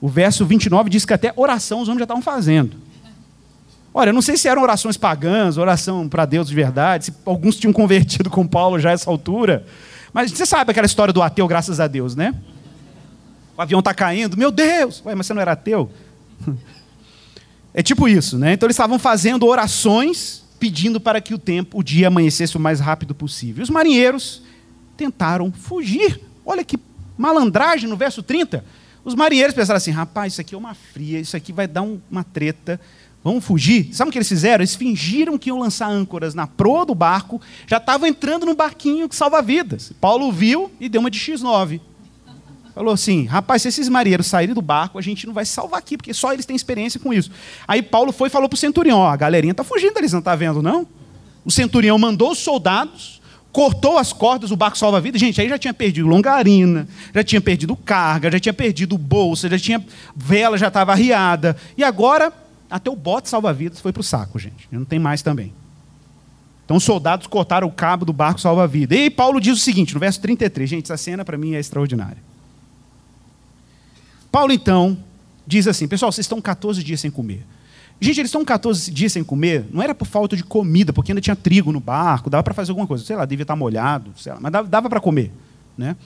[0.00, 2.76] O verso 29 diz que até oração os homens já estavam fazendo.
[3.92, 7.56] Olha, eu não sei se eram orações pagãs, oração para Deus de verdade, se alguns
[7.56, 9.66] tinham convertido com Paulo já a essa altura.
[10.12, 12.34] Mas você sabe aquela história do ateu, graças a Deus, né?
[13.58, 15.90] O avião está caindo, meu Deus, Ué, mas você não era ateu?
[17.74, 18.54] É tipo isso, né?
[18.54, 22.80] Então eles estavam fazendo orações pedindo para que o tempo, o dia amanhecesse o mais
[22.80, 23.62] rápido possível.
[23.62, 24.42] Os marinheiros
[24.96, 26.20] tentaram fugir.
[26.44, 26.76] Olha que
[27.16, 28.64] malandragem no verso 30.
[29.04, 32.00] Os marinheiros pensaram assim: rapaz, isso aqui é uma fria, isso aqui vai dar um,
[32.10, 32.80] uma treta,
[33.22, 33.94] vamos fugir.
[33.94, 34.62] Sabe o que eles fizeram?
[34.62, 39.08] Eles fingiram que iam lançar âncoras na proa do barco, já estavam entrando no barquinho
[39.08, 39.92] que salva vidas.
[40.00, 41.80] Paulo viu e deu uma de X9
[42.78, 45.96] falou assim: rapaz, se esses marinheiros saírem do barco, a gente não vai salvar aqui,
[45.96, 47.30] porque só eles têm experiência com isso.
[47.66, 50.22] Aí Paulo foi e falou para o centurião: ó, a galerinha está fugindo, eles não
[50.22, 50.86] tá vendo, não?
[51.44, 53.20] O centurião mandou os soldados,
[53.50, 55.18] cortou as cordas, o barco salva-vida.
[55.18, 59.58] Gente, aí já tinha perdido longarina, já tinha perdido carga, já tinha perdido bolsa, já
[59.58, 61.56] tinha vela, já estava arriada.
[61.76, 62.32] E agora,
[62.70, 64.68] até o bote salva-vidas foi para o saco, gente.
[64.70, 65.52] Não tem mais também.
[66.64, 68.94] Então os soldados cortaram o cabo do barco salva-vida.
[68.94, 72.27] E Paulo diz o seguinte, no verso 33, gente, essa cena para mim é extraordinária.
[74.38, 74.96] Paulo, então,
[75.44, 77.44] diz assim: pessoal, vocês estão 14 dias sem comer.
[78.00, 81.20] Gente, eles estão 14 dias sem comer, não era por falta de comida, porque ainda
[81.20, 84.32] tinha trigo no barco, dava para fazer alguma coisa, sei lá, devia estar molhado, sei
[84.32, 85.32] lá, mas dava, dava para comer.
[85.76, 85.96] Né?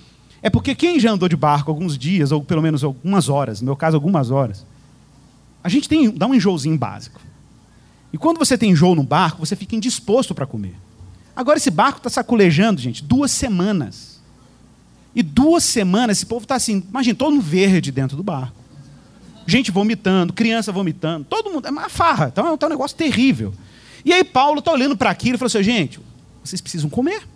[0.41, 3.67] É porque quem já andou de barco alguns dias, ou pelo menos algumas horas, no
[3.67, 4.65] meu caso, algumas horas,
[5.63, 7.21] a gente tem, dá um enjoozinho básico.
[8.15, 10.75] E quando você tem enjoo no barco, você fica indisposto para comer.
[11.37, 14.12] Agora esse barco está saculejando, gente, duas semanas.
[15.35, 18.55] Duas semanas, esse povo está assim, imagina, todo mundo verde dentro do barco.
[19.47, 23.55] Gente vomitando, criança vomitando, todo mundo, é uma farra, então é um negócio terrível.
[24.05, 25.99] E aí Paulo está olhando para aquilo e falou assim, gente,
[26.45, 27.27] vocês precisam comer.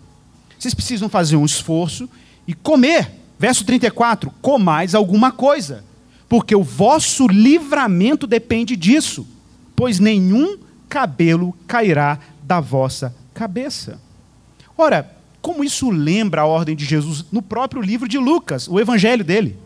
[0.59, 2.07] Vocês precisam fazer um esforço
[2.47, 3.11] e comer.
[3.39, 5.83] Verso 34: comais alguma coisa,
[6.29, 9.27] porque o vosso livramento depende disso,
[9.75, 13.99] pois nenhum cabelo cairá da vossa cabeça.
[14.77, 19.23] Ora, como isso lembra a ordem de Jesus no próprio livro de Lucas, o evangelho
[19.23, 19.57] dele.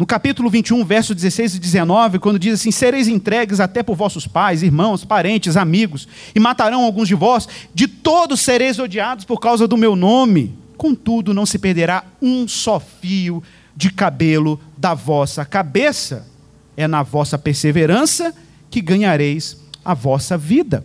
[0.00, 4.26] No capítulo 21, versos 16 e 19, quando diz assim: Sereis entregues até por vossos
[4.26, 9.68] pais, irmãos, parentes, amigos, e matarão alguns de vós, de todos sereis odiados por causa
[9.68, 10.58] do meu nome.
[10.78, 13.42] Contudo, não se perderá um só fio
[13.76, 16.26] de cabelo da vossa cabeça.
[16.74, 18.34] É na vossa perseverança
[18.70, 20.82] que ganhareis a vossa vida.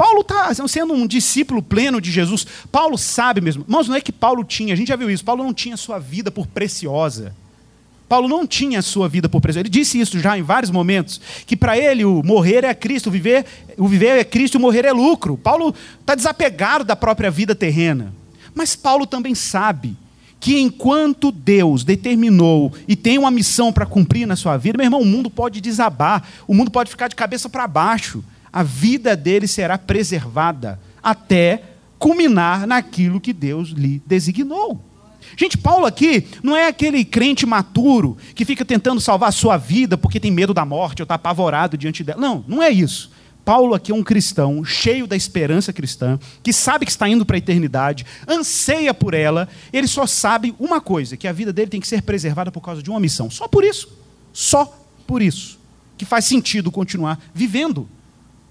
[0.00, 2.46] Paulo está sendo um discípulo pleno de Jesus.
[2.72, 3.66] Paulo sabe mesmo.
[3.68, 5.98] Irmãos, não é que Paulo tinha, a gente já viu isso, Paulo não tinha sua
[5.98, 7.36] vida por preciosa.
[8.08, 9.60] Paulo não tinha sua vida por preciosa.
[9.60, 13.10] Ele disse isso já em vários momentos, que para ele o morrer é Cristo, o
[13.10, 13.44] viver,
[13.76, 15.36] o viver é Cristo o morrer é lucro.
[15.36, 18.10] Paulo está desapegado da própria vida terrena.
[18.54, 19.94] Mas Paulo também sabe
[20.40, 25.02] que enquanto Deus determinou e tem uma missão para cumprir na sua vida, meu irmão,
[25.02, 28.24] o mundo pode desabar, o mundo pode ficar de cabeça para baixo.
[28.52, 31.62] A vida dele será preservada até
[31.98, 34.84] culminar naquilo que Deus lhe designou.
[35.36, 39.96] Gente, Paulo aqui não é aquele crente maturo que fica tentando salvar a sua vida
[39.96, 42.20] porque tem medo da morte ou está apavorado diante dela.
[42.20, 43.10] Não, não é isso.
[43.44, 47.36] Paulo aqui é um cristão cheio da esperança cristã, que sabe que está indo para
[47.36, 51.80] a eternidade, anseia por ela, ele só sabe uma coisa, que a vida dele tem
[51.80, 53.30] que ser preservada por causa de uma missão.
[53.30, 53.88] Só por isso.
[54.32, 54.66] Só
[55.06, 55.58] por isso.
[55.96, 57.88] Que faz sentido continuar vivendo.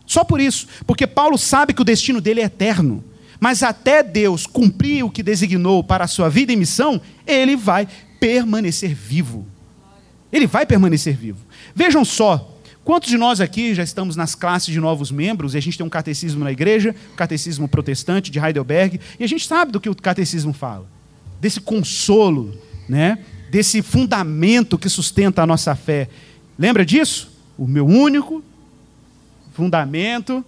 [0.10, 0.68] Só por isso.
[0.88, 3.04] Porque Paulo sabe que o destino dele é eterno.
[3.40, 7.88] Mas até Deus cumprir o que designou para a sua vida e missão, ele vai
[8.20, 9.48] permanecer vivo.
[10.34, 11.46] Ele vai permanecer vivo.
[11.76, 15.62] Vejam só, Quantos de nós aqui já estamos nas classes de novos membros, e a
[15.62, 19.72] gente tem um catecismo na igreja, o catecismo protestante de Heidelberg, e a gente sabe
[19.72, 20.88] do que o catecismo fala,
[21.40, 22.58] desse consolo,
[22.88, 23.20] né?
[23.52, 26.10] desse fundamento que sustenta a nossa fé.
[26.58, 27.32] Lembra disso?
[27.56, 28.44] O meu único
[29.60, 30.44] fundamento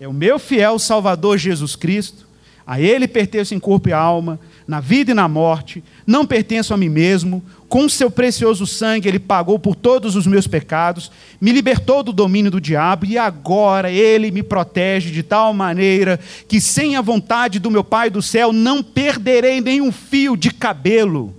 [0.00, 2.26] é o meu fiel Salvador Jesus Cristo,
[2.66, 6.76] a Ele pertence em corpo e alma, na vida e na morte, não pertenço a
[6.76, 12.02] mim mesmo, com seu precioso sangue ele pagou por todos os meus pecados, me libertou
[12.02, 17.00] do domínio do diabo e agora ele me protege de tal maneira que, sem a
[17.00, 21.32] vontade do meu Pai do céu, não perderei nenhum fio de cabelo.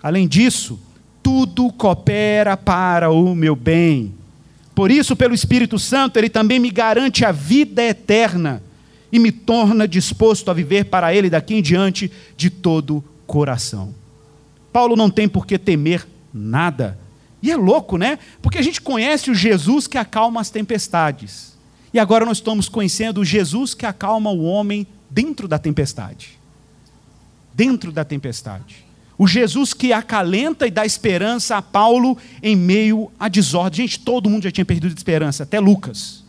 [0.00, 0.78] Além disso,
[1.22, 4.19] tudo coopera para o meu bem.
[4.80, 8.62] Por isso, pelo Espírito Santo, ele também me garante a vida eterna
[9.12, 13.94] e me torna disposto a viver para Ele daqui em diante de todo coração.
[14.72, 16.98] Paulo não tem por que temer nada.
[17.42, 18.18] E é louco, né?
[18.40, 21.58] Porque a gente conhece o Jesus que acalma as tempestades.
[21.92, 26.38] E agora nós estamos conhecendo o Jesus que acalma o homem dentro da tempestade.
[27.52, 28.86] Dentro da tempestade.
[29.20, 33.86] O Jesus que acalenta e dá esperança a Paulo em meio à desordem.
[33.86, 36.24] Gente, todo mundo já tinha perdido esperança, até Lucas.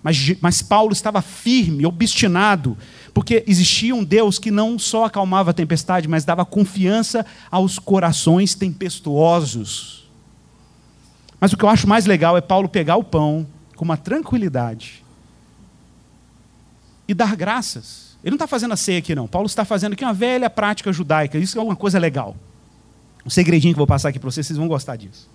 [0.00, 2.78] Mas, mas Paulo estava firme, obstinado,
[3.12, 8.54] porque existia um Deus que não só acalmava a tempestade, mas dava confiança aos corações
[8.54, 10.08] tempestuosos.
[11.40, 15.02] Mas o que eu acho mais legal é Paulo pegar o pão com uma tranquilidade
[17.08, 18.09] e dar graças.
[18.22, 19.26] Ele não está fazendo a ceia aqui, não.
[19.26, 21.38] Paulo está fazendo aqui uma velha prática judaica.
[21.38, 22.36] Isso é uma coisa legal.
[23.24, 25.28] Um segredinho que eu vou passar aqui para vocês, vocês vão gostar disso.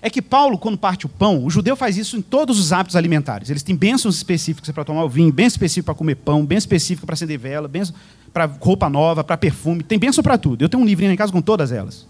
[0.00, 2.94] É que Paulo, quando parte o pão, o judeu faz isso em todos os hábitos
[2.94, 3.50] alimentares.
[3.50, 7.04] Eles têm bênçãos específicas para tomar o vinho, bênção específica para comer pão, bênção específica
[7.04, 7.94] para acender vela, bênção
[8.32, 9.82] para roupa nova, para perfume.
[9.82, 10.62] Tem bênção para tudo.
[10.62, 12.06] Eu tenho um livrinho em casa com todas elas.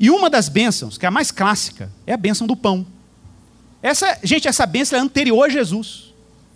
[0.00, 2.86] E uma das bênçãos, que é a mais clássica, é a bênção do pão.
[3.82, 6.11] Essa, gente, essa bênção é anterior a Jesus.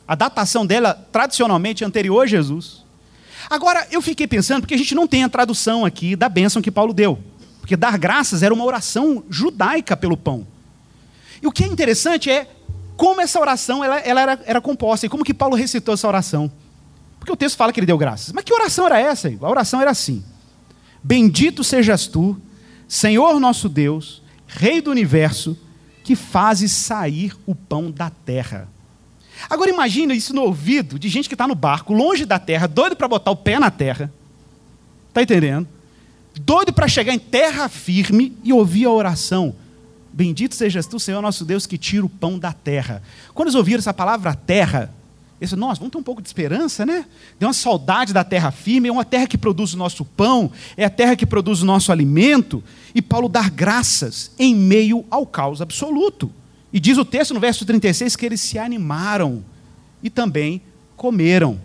[0.07, 2.85] A datação dela, tradicionalmente, é anterior a Jesus.
[3.51, 6.71] Agora, eu fiquei pensando, porque a gente não tem a tradução aqui da bênção que
[6.71, 7.19] Paulo deu.
[7.61, 10.47] Porque dar graças era uma oração judaica pelo pão.
[11.43, 12.49] E o que é interessante é
[12.97, 16.51] como essa oração ela, ela era, era, composta e como que Paulo recitou essa oração.
[17.19, 18.33] Porque o texto fala que ele deu graças.
[18.33, 19.29] Mas que oração era essa?
[19.29, 20.25] A oração era assim:
[21.03, 22.41] Bendito sejas tu,
[22.89, 25.59] Senhor nosso Deus, Rei do universo,
[26.05, 28.69] que fazes sair o pão da terra.
[29.49, 32.97] Agora imagina isso no ouvido de gente que está no barco, longe da terra, doido
[32.97, 34.13] para botar o pé na terra.
[35.09, 35.69] Está entendendo?
[36.41, 39.55] doido para chegar em terra firme e ouvir a oração.
[40.13, 43.03] Bendito sejas tu, Senhor nosso Deus, que tira o pão da terra.
[43.35, 44.93] Quando eles ouviram essa palavra terra,
[45.39, 47.05] eles disseram, nossa, vamos ter um pouco de esperança, né?
[47.39, 50.85] Deu uma saudade da terra firme, é uma terra que produz o nosso pão, é
[50.85, 52.65] a terra que produz o nosso alimento.
[52.95, 56.31] E Paulo dá graças em meio ao caos absoluto.
[56.73, 59.45] E diz o texto no verso 36 que eles se animaram
[60.03, 60.61] e também
[60.97, 61.59] comeram.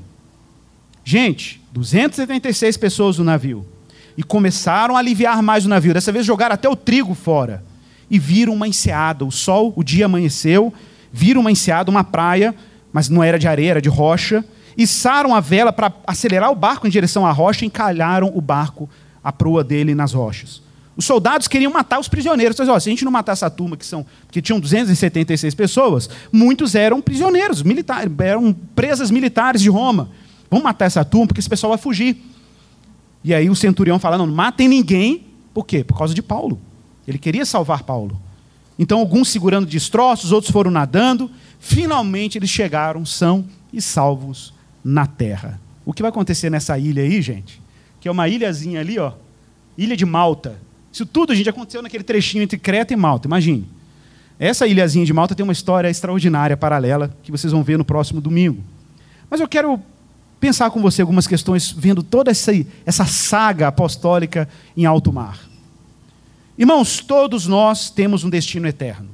[1.04, 3.66] Gente, 276 pessoas no navio.
[4.18, 5.94] E começaram a aliviar mais o navio.
[5.94, 7.64] Dessa vez jogaram até o trigo fora.
[8.10, 9.26] E viram uma enseada.
[9.26, 10.74] O sol, o dia amanheceu.
[11.12, 12.56] Viram uma enseada, uma praia,
[12.94, 14.46] mas não era de areia, era de rocha.
[14.78, 18.90] Içaram a vela para acelerar o barco em direção à rocha e encalharam o barco,
[19.24, 20.62] a proa dele nas rochas.
[20.96, 22.60] Os soldados queriam matar os prisioneiros.
[22.60, 26.76] Então, se a gente não matar essa turma, que, são, que tinham 276 pessoas, muitos
[26.76, 30.10] eram prisioneiros, militares, eram presas militares de Roma.
[30.50, 32.18] Vamos matar essa turma, porque esse pessoal vai fugir.
[33.24, 35.26] E aí o centurião fala: não, não matem ninguém.
[35.54, 35.84] Por quê?
[35.84, 36.60] Por causa de Paulo.
[37.08, 38.20] Ele queria salvar Paulo.
[38.78, 41.30] Então, alguns segurando destroços, outros foram nadando.
[41.60, 45.60] Finalmente, eles chegaram são e salvos na terra.
[45.86, 47.62] O que vai acontecer nessa ilha aí, gente?
[48.00, 49.14] Que é uma ilhazinha ali, ó,
[49.78, 50.60] ilha de Malta.
[50.92, 53.28] Isso tudo, gente, aconteceu naquele trechinho entre Creta e Malta.
[53.28, 53.68] Imagine.
[54.38, 58.20] Essa ilhazinha de Malta tem uma história extraordinária, paralela, que vocês vão ver no próximo
[58.20, 58.64] domingo.
[59.30, 59.80] Mas eu quero
[60.40, 62.52] pensar com você algumas questões, vendo toda essa,
[62.86, 65.40] essa saga apostólica em alto mar.
[66.58, 69.10] Irmãos, todos nós temos um destino eterno.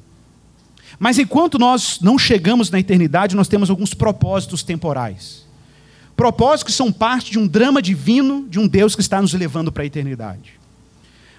[0.97, 5.45] Mas enquanto nós não chegamos na eternidade, nós temos alguns propósitos temporais.
[6.15, 9.71] Propósitos que são parte de um drama divino de um Deus que está nos levando
[9.71, 10.56] para a eternidade.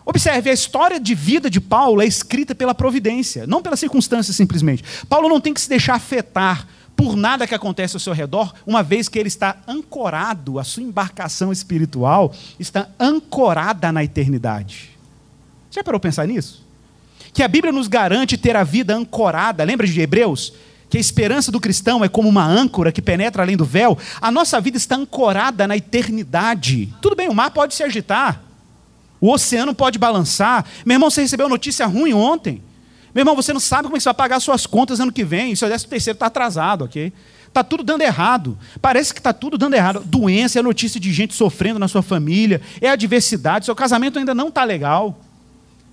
[0.08, 4.82] Observe, a história de vida de Paulo é escrita pela providência, não pela circunstância simplesmente.
[5.06, 8.82] Paulo não tem que se deixar afetar por nada que acontece ao seu redor, uma
[8.82, 14.88] vez que ele está ancorado, a sua embarcação espiritual está ancorada na eternidade.
[15.70, 16.64] Já parou pensar nisso?
[17.34, 19.62] Que a Bíblia nos garante ter a vida ancorada.
[19.62, 20.54] Lembra de Hebreus?
[20.88, 23.98] Que a esperança do cristão é como uma âncora que penetra além do véu.
[24.22, 26.94] A nossa vida está ancorada na eternidade.
[27.02, 28.47] Tudo bem, o mar pode se agitar,
[29.20, 30.64] o oceano pode balançar.
[30.84, 32.62] Meu irmão, você recebeu notícia ruim ontem.
[33.14, 35.24] Meu irmão, você não sabe como é que você vai pagar suas contas ano que
[35.24, 35.54] vem.
[35.56, 37.12] Seu décimo terceiro está atrasado, ok?
[37.46, 38.56] Está tudo dando errado.
[38.80, 40.02] Parece que está tudo dando errado.
[40.04, 44.48] Doença é notícia de gente sofrendo na sua família, é adversidade, seu casamento ainda não
[44.48, 45.18] está legal.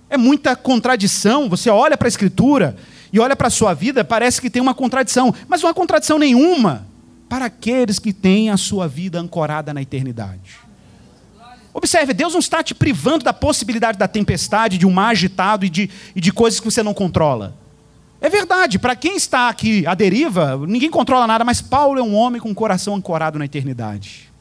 [0.08, 1.48] É muita contradição.
[1.48, 2.76] Você olha para a Escritura
[3.12, 6.18] e olha para a sua vida, parece que tem uma contradição, mas não há contradição
[6.18, 6.86] nenhuma
[7.28, 10.65] para aqueles que têm a sua vida ancorada na eternidade.
[11.86, 15.70] Observe, Deus não está te privando da possibilidade da tempestade, de um mar agitado e
[15.70, 17.54] de, e de coisas que você não controla.
[18.20, 22.12] É verdade, para quem está aqui à deriva, ninguém controla nada, mas Paulo é um
[22.12, 24.32] homem com o coração ancorado na eternidade.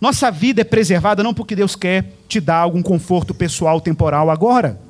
[0.00, 4.80] Nossa vida é preservada não porque Deus quer te dar algum conforto pessoal temporal agora.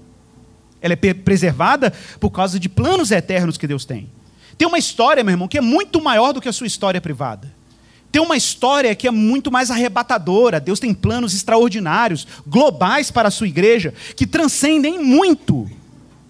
[0.81, 4.09] Ela é preservada por causa de planos eternos que Deus tem.
[4.57, 7.58] Tem uma história, meu irmão, que é muito maior do que a sua história privada.
[8.11, 10.61] Tem uma história que é muito mais arrebatadora.
[10.61, 15.69] Deus tem planos extraordinários, globais para a sua igreja, que transcendem muito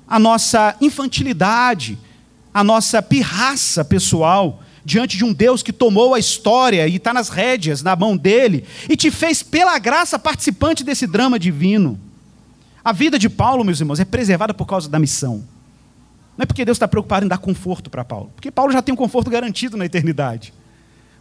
[0.06, 1.98] a nossa infantilidade,
[2.52, 7.28] a nossa pirraça pessoal diante de um Deus que tomou a história e está nas
[7.28, 12.00] rédeas na mão dele e te fez, pela graça, participante desse drama divino.
[12.82, 15.44] A vida de Paulo, meus irmãos, é preservada por causa da missão.
[16.36, 18.94] Não é porque Deus está preocupado em dar conforto para Paulo, porque Paulo já tem
[18.94, 20.54] um conforto garantido na eternidade.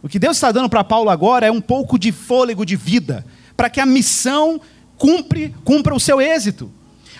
[0.02, 3.24] O que Deus está dando para Paulo agora é um pouco de fôlego de vida,
[3.56, 4.60] para que a missão
[4.96, 6.70] cumpre, cumpra o seu êxito.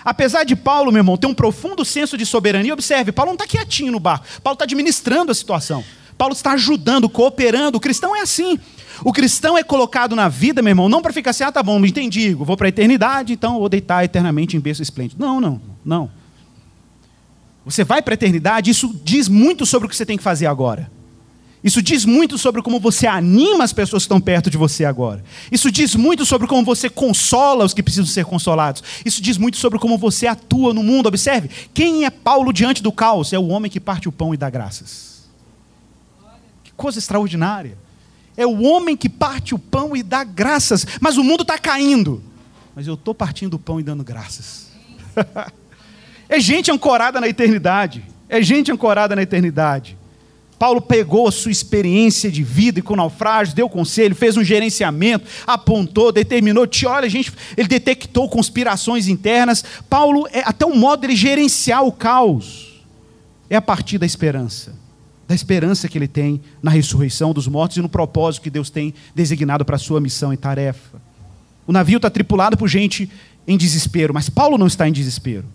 [0.03, 3.45] Apesar de Paulo, meu irmão, ter um profundo senso de soberania, observe, Paulo não está
[3.45, 5.83] quietinho no barco, Paulo está administrando a situação.
[6.17, 7.77] Paulo está ajudando, cooperando.
[7.77, 8.59] O cristão é assim.
[9.05, 11.83] O cristão é colocado na vida, meu irmão, não para ficar assim, ah, tá bom,
[11.85, 15.25] entendi, vou para a eternidade, então vou deitar eternamente em berço esplêndido.
[15.25, 16.11] Não, não, não.
[17.63, 20.47] Você vai para a eternidade, isso diz muito sobre o que você tem que fazer
[20.47, 20.91] agora.
[21.63, 25.23] Isso diz muito sobre como você anima as pessoas que estão perto de você agora.
[25.51, 28.81] Isso diz muito sobre como você consola os que precisam ser consolados.
[29.03, 31.07] Isso diz muito sobre como você atua no mundo.
[31.07, 33.33] Observe, quem é Paulo diante do caos?
[33.33, 35.27] É o homem que parte o pão e dá graças.
[36.63, 37.77] Que coisa extraordinária.
[38.37, 40.87] É o homem que parte o pão e dá graças.
[41.01, 42.23] Mas o mundo está caindo.
[42.73, 44.69] Mas eu estou partindo o pão e dando graças.
[46.29, 48.01] é gente ancorada na eternidade.
[48.29, 49.98] É gente ancorada na eternidade.
[50.59, 55.25] Paulo pegou a sua experiência de vida e com naufrágio, deu conselho, fez um gerenciamento,
[55.47, 59.63] apontou, determinou, olha, gente, ele detectou conspirações internas.
[59.89, 62.83] Paulo, é até um modo de gerenciar o caos,
[63.49, 64.75] é a partir da esperança.
[65.25, 68.93] Da esperança que ele tem na ressurreição dos mortos e no propósito que Deus tem
[69.15, 71.01] designado para a sua missão e tarefa.
[71.65, 73.09] O navio está tripulado por gente
[73.47, 75.45] em desespero, mas Paulo não está em desespero.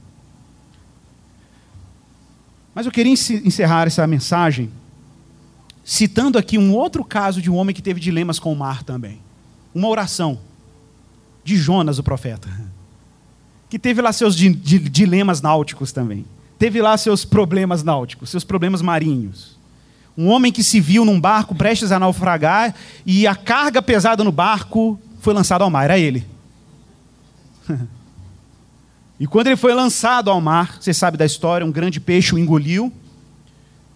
[2.75, 4.71] Mas eu queria encerrar essa mensagem
[5.85, 9.21] citando aqui um outro caso de um homem que teve dilemas com o mar também.
[9.75, 10.39] Uma oração
[11.45, 12.49] de Jonas, o profeta,
[13.69, 16.25] que teve lá seus di di dilemas náuticos também.
[16.59, 19.59] Teve lá seus problemas náuticos, seus problemas marinhos.
[20.17, 22.75] Um homem que se viu num barco prestes a naufragar
[23.05, 25.85] e a carga pesada no barco foi lançada ao mar.
[25.85, 26.25] Era ele.
[29.19, 32.39] e quando ele foi lançado ao mar, você sabe da história, um grande peixe o
[32.39, 32.93] engoliu.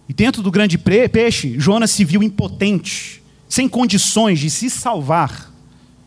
[0.09, 5.53] E dentro do grande peixe, Jonas se viu impotente, sem condições de se salvar.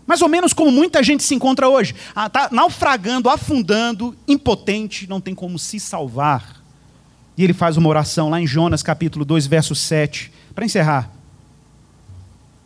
[0.04, 1.94] Mais ou menos como muita gente se encontra hoje.
[2.08, 6.60] Está naufragando, afundando, impotente, não tem como se salvar.
[7.38, 11.08] E ele faz uma oração lá em Jonas capítulo 2, verso 7, para encerrar.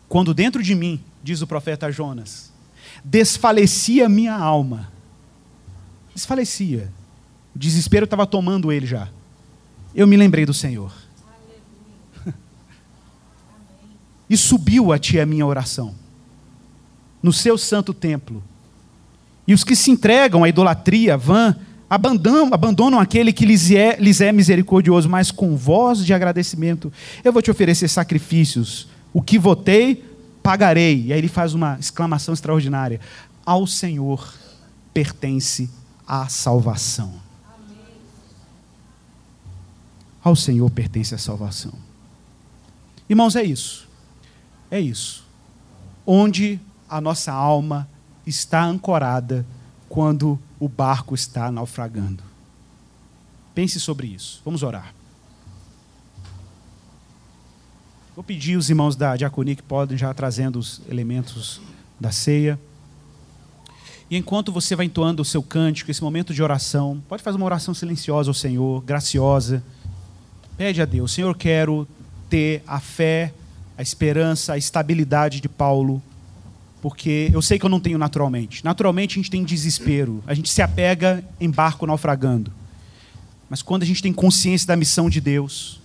[0.09, 2.51] Quando dentro de mim, diz o profeta Jonas,
[3.05, 4.91] desfalecia minha alma.
[6.15, 6.91] Desfalecia.
[7.55, 9.07] O desespero estava tomando ele já.
[9.93, 11.06] Eu me lembrei do Senhor
[14.29, 15.93] e subiu a ti a minha oração,
[17.21, 18.43] no seu santo templo.
[19.47, 21.55] E os que se entregam à idolatria vã,
[21.89, 26.91] abandonam, abandonam aquele que lhes é, lhes é misericordioso, mas com voz de agradecimento,
[27.23, 30.03] eu vou te oferecer sacrifícios, o que votei,
[30.43, 31.05] pagarei.
[31.05, 32.99] E aí ele faz uma exclamação extraordinária:
[33.45, 34.33] Ao Senhor
[34.93, 35.69] pertence
[36.05, 37.13] a salvação.
[40.21, 41.71] Ao Senhor pertence a salvação.
[43.09, 43.86] Irmãos, é isso.
[44.69, 45.25] É isso.
[46.05, 46.59] Onde
[46.89, 47.87] a nossa alma
[48.25, 49.45] está ancorada
[49.89, 52.23] quando o barco está naufragando.
[53.53, 54.41] Pense sobre isso.
[54.43, 54.93] Vamos orar.
[58.15, 61.61] Vou pedir os irmãos da diaconia que podem já trazendo os elementos
[61.99, 62.59] da ceia.
[64.09, 67.45] E enquanto você vai entoando o seu cântico, esse momento de oração, pode fazer uma
[67.45, 69.63] oração silenciosa ao Senhor, graciosa.
[70.57, 71.87] Pede a Deus, Senhor, quero
[72.29, 73.33] ter a fé
[73.77, 76.01] a esperança, a estabilidade de Paulo,
[76.81, 78.63] porque eu sei que eu não tenho naturalmente.
[78.63, 82.51] Naturalmente a gente tem desespero, a gente se apega em barco naufragando.
[83.49, 85.79] Mas quando a gente tem consciência da missão de Deus,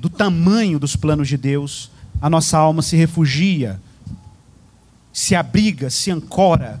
[0.00, 3.80] do tamanho dos planos de Deus, a nossa alma se refugia,
[5.12, 6.80] se abriga, se ancora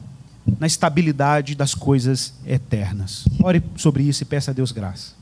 [0.58, 3.24] na estabilidade das coisas eternas.
[3.42, 5.12] Ore sobre isso e peça a Deus graça.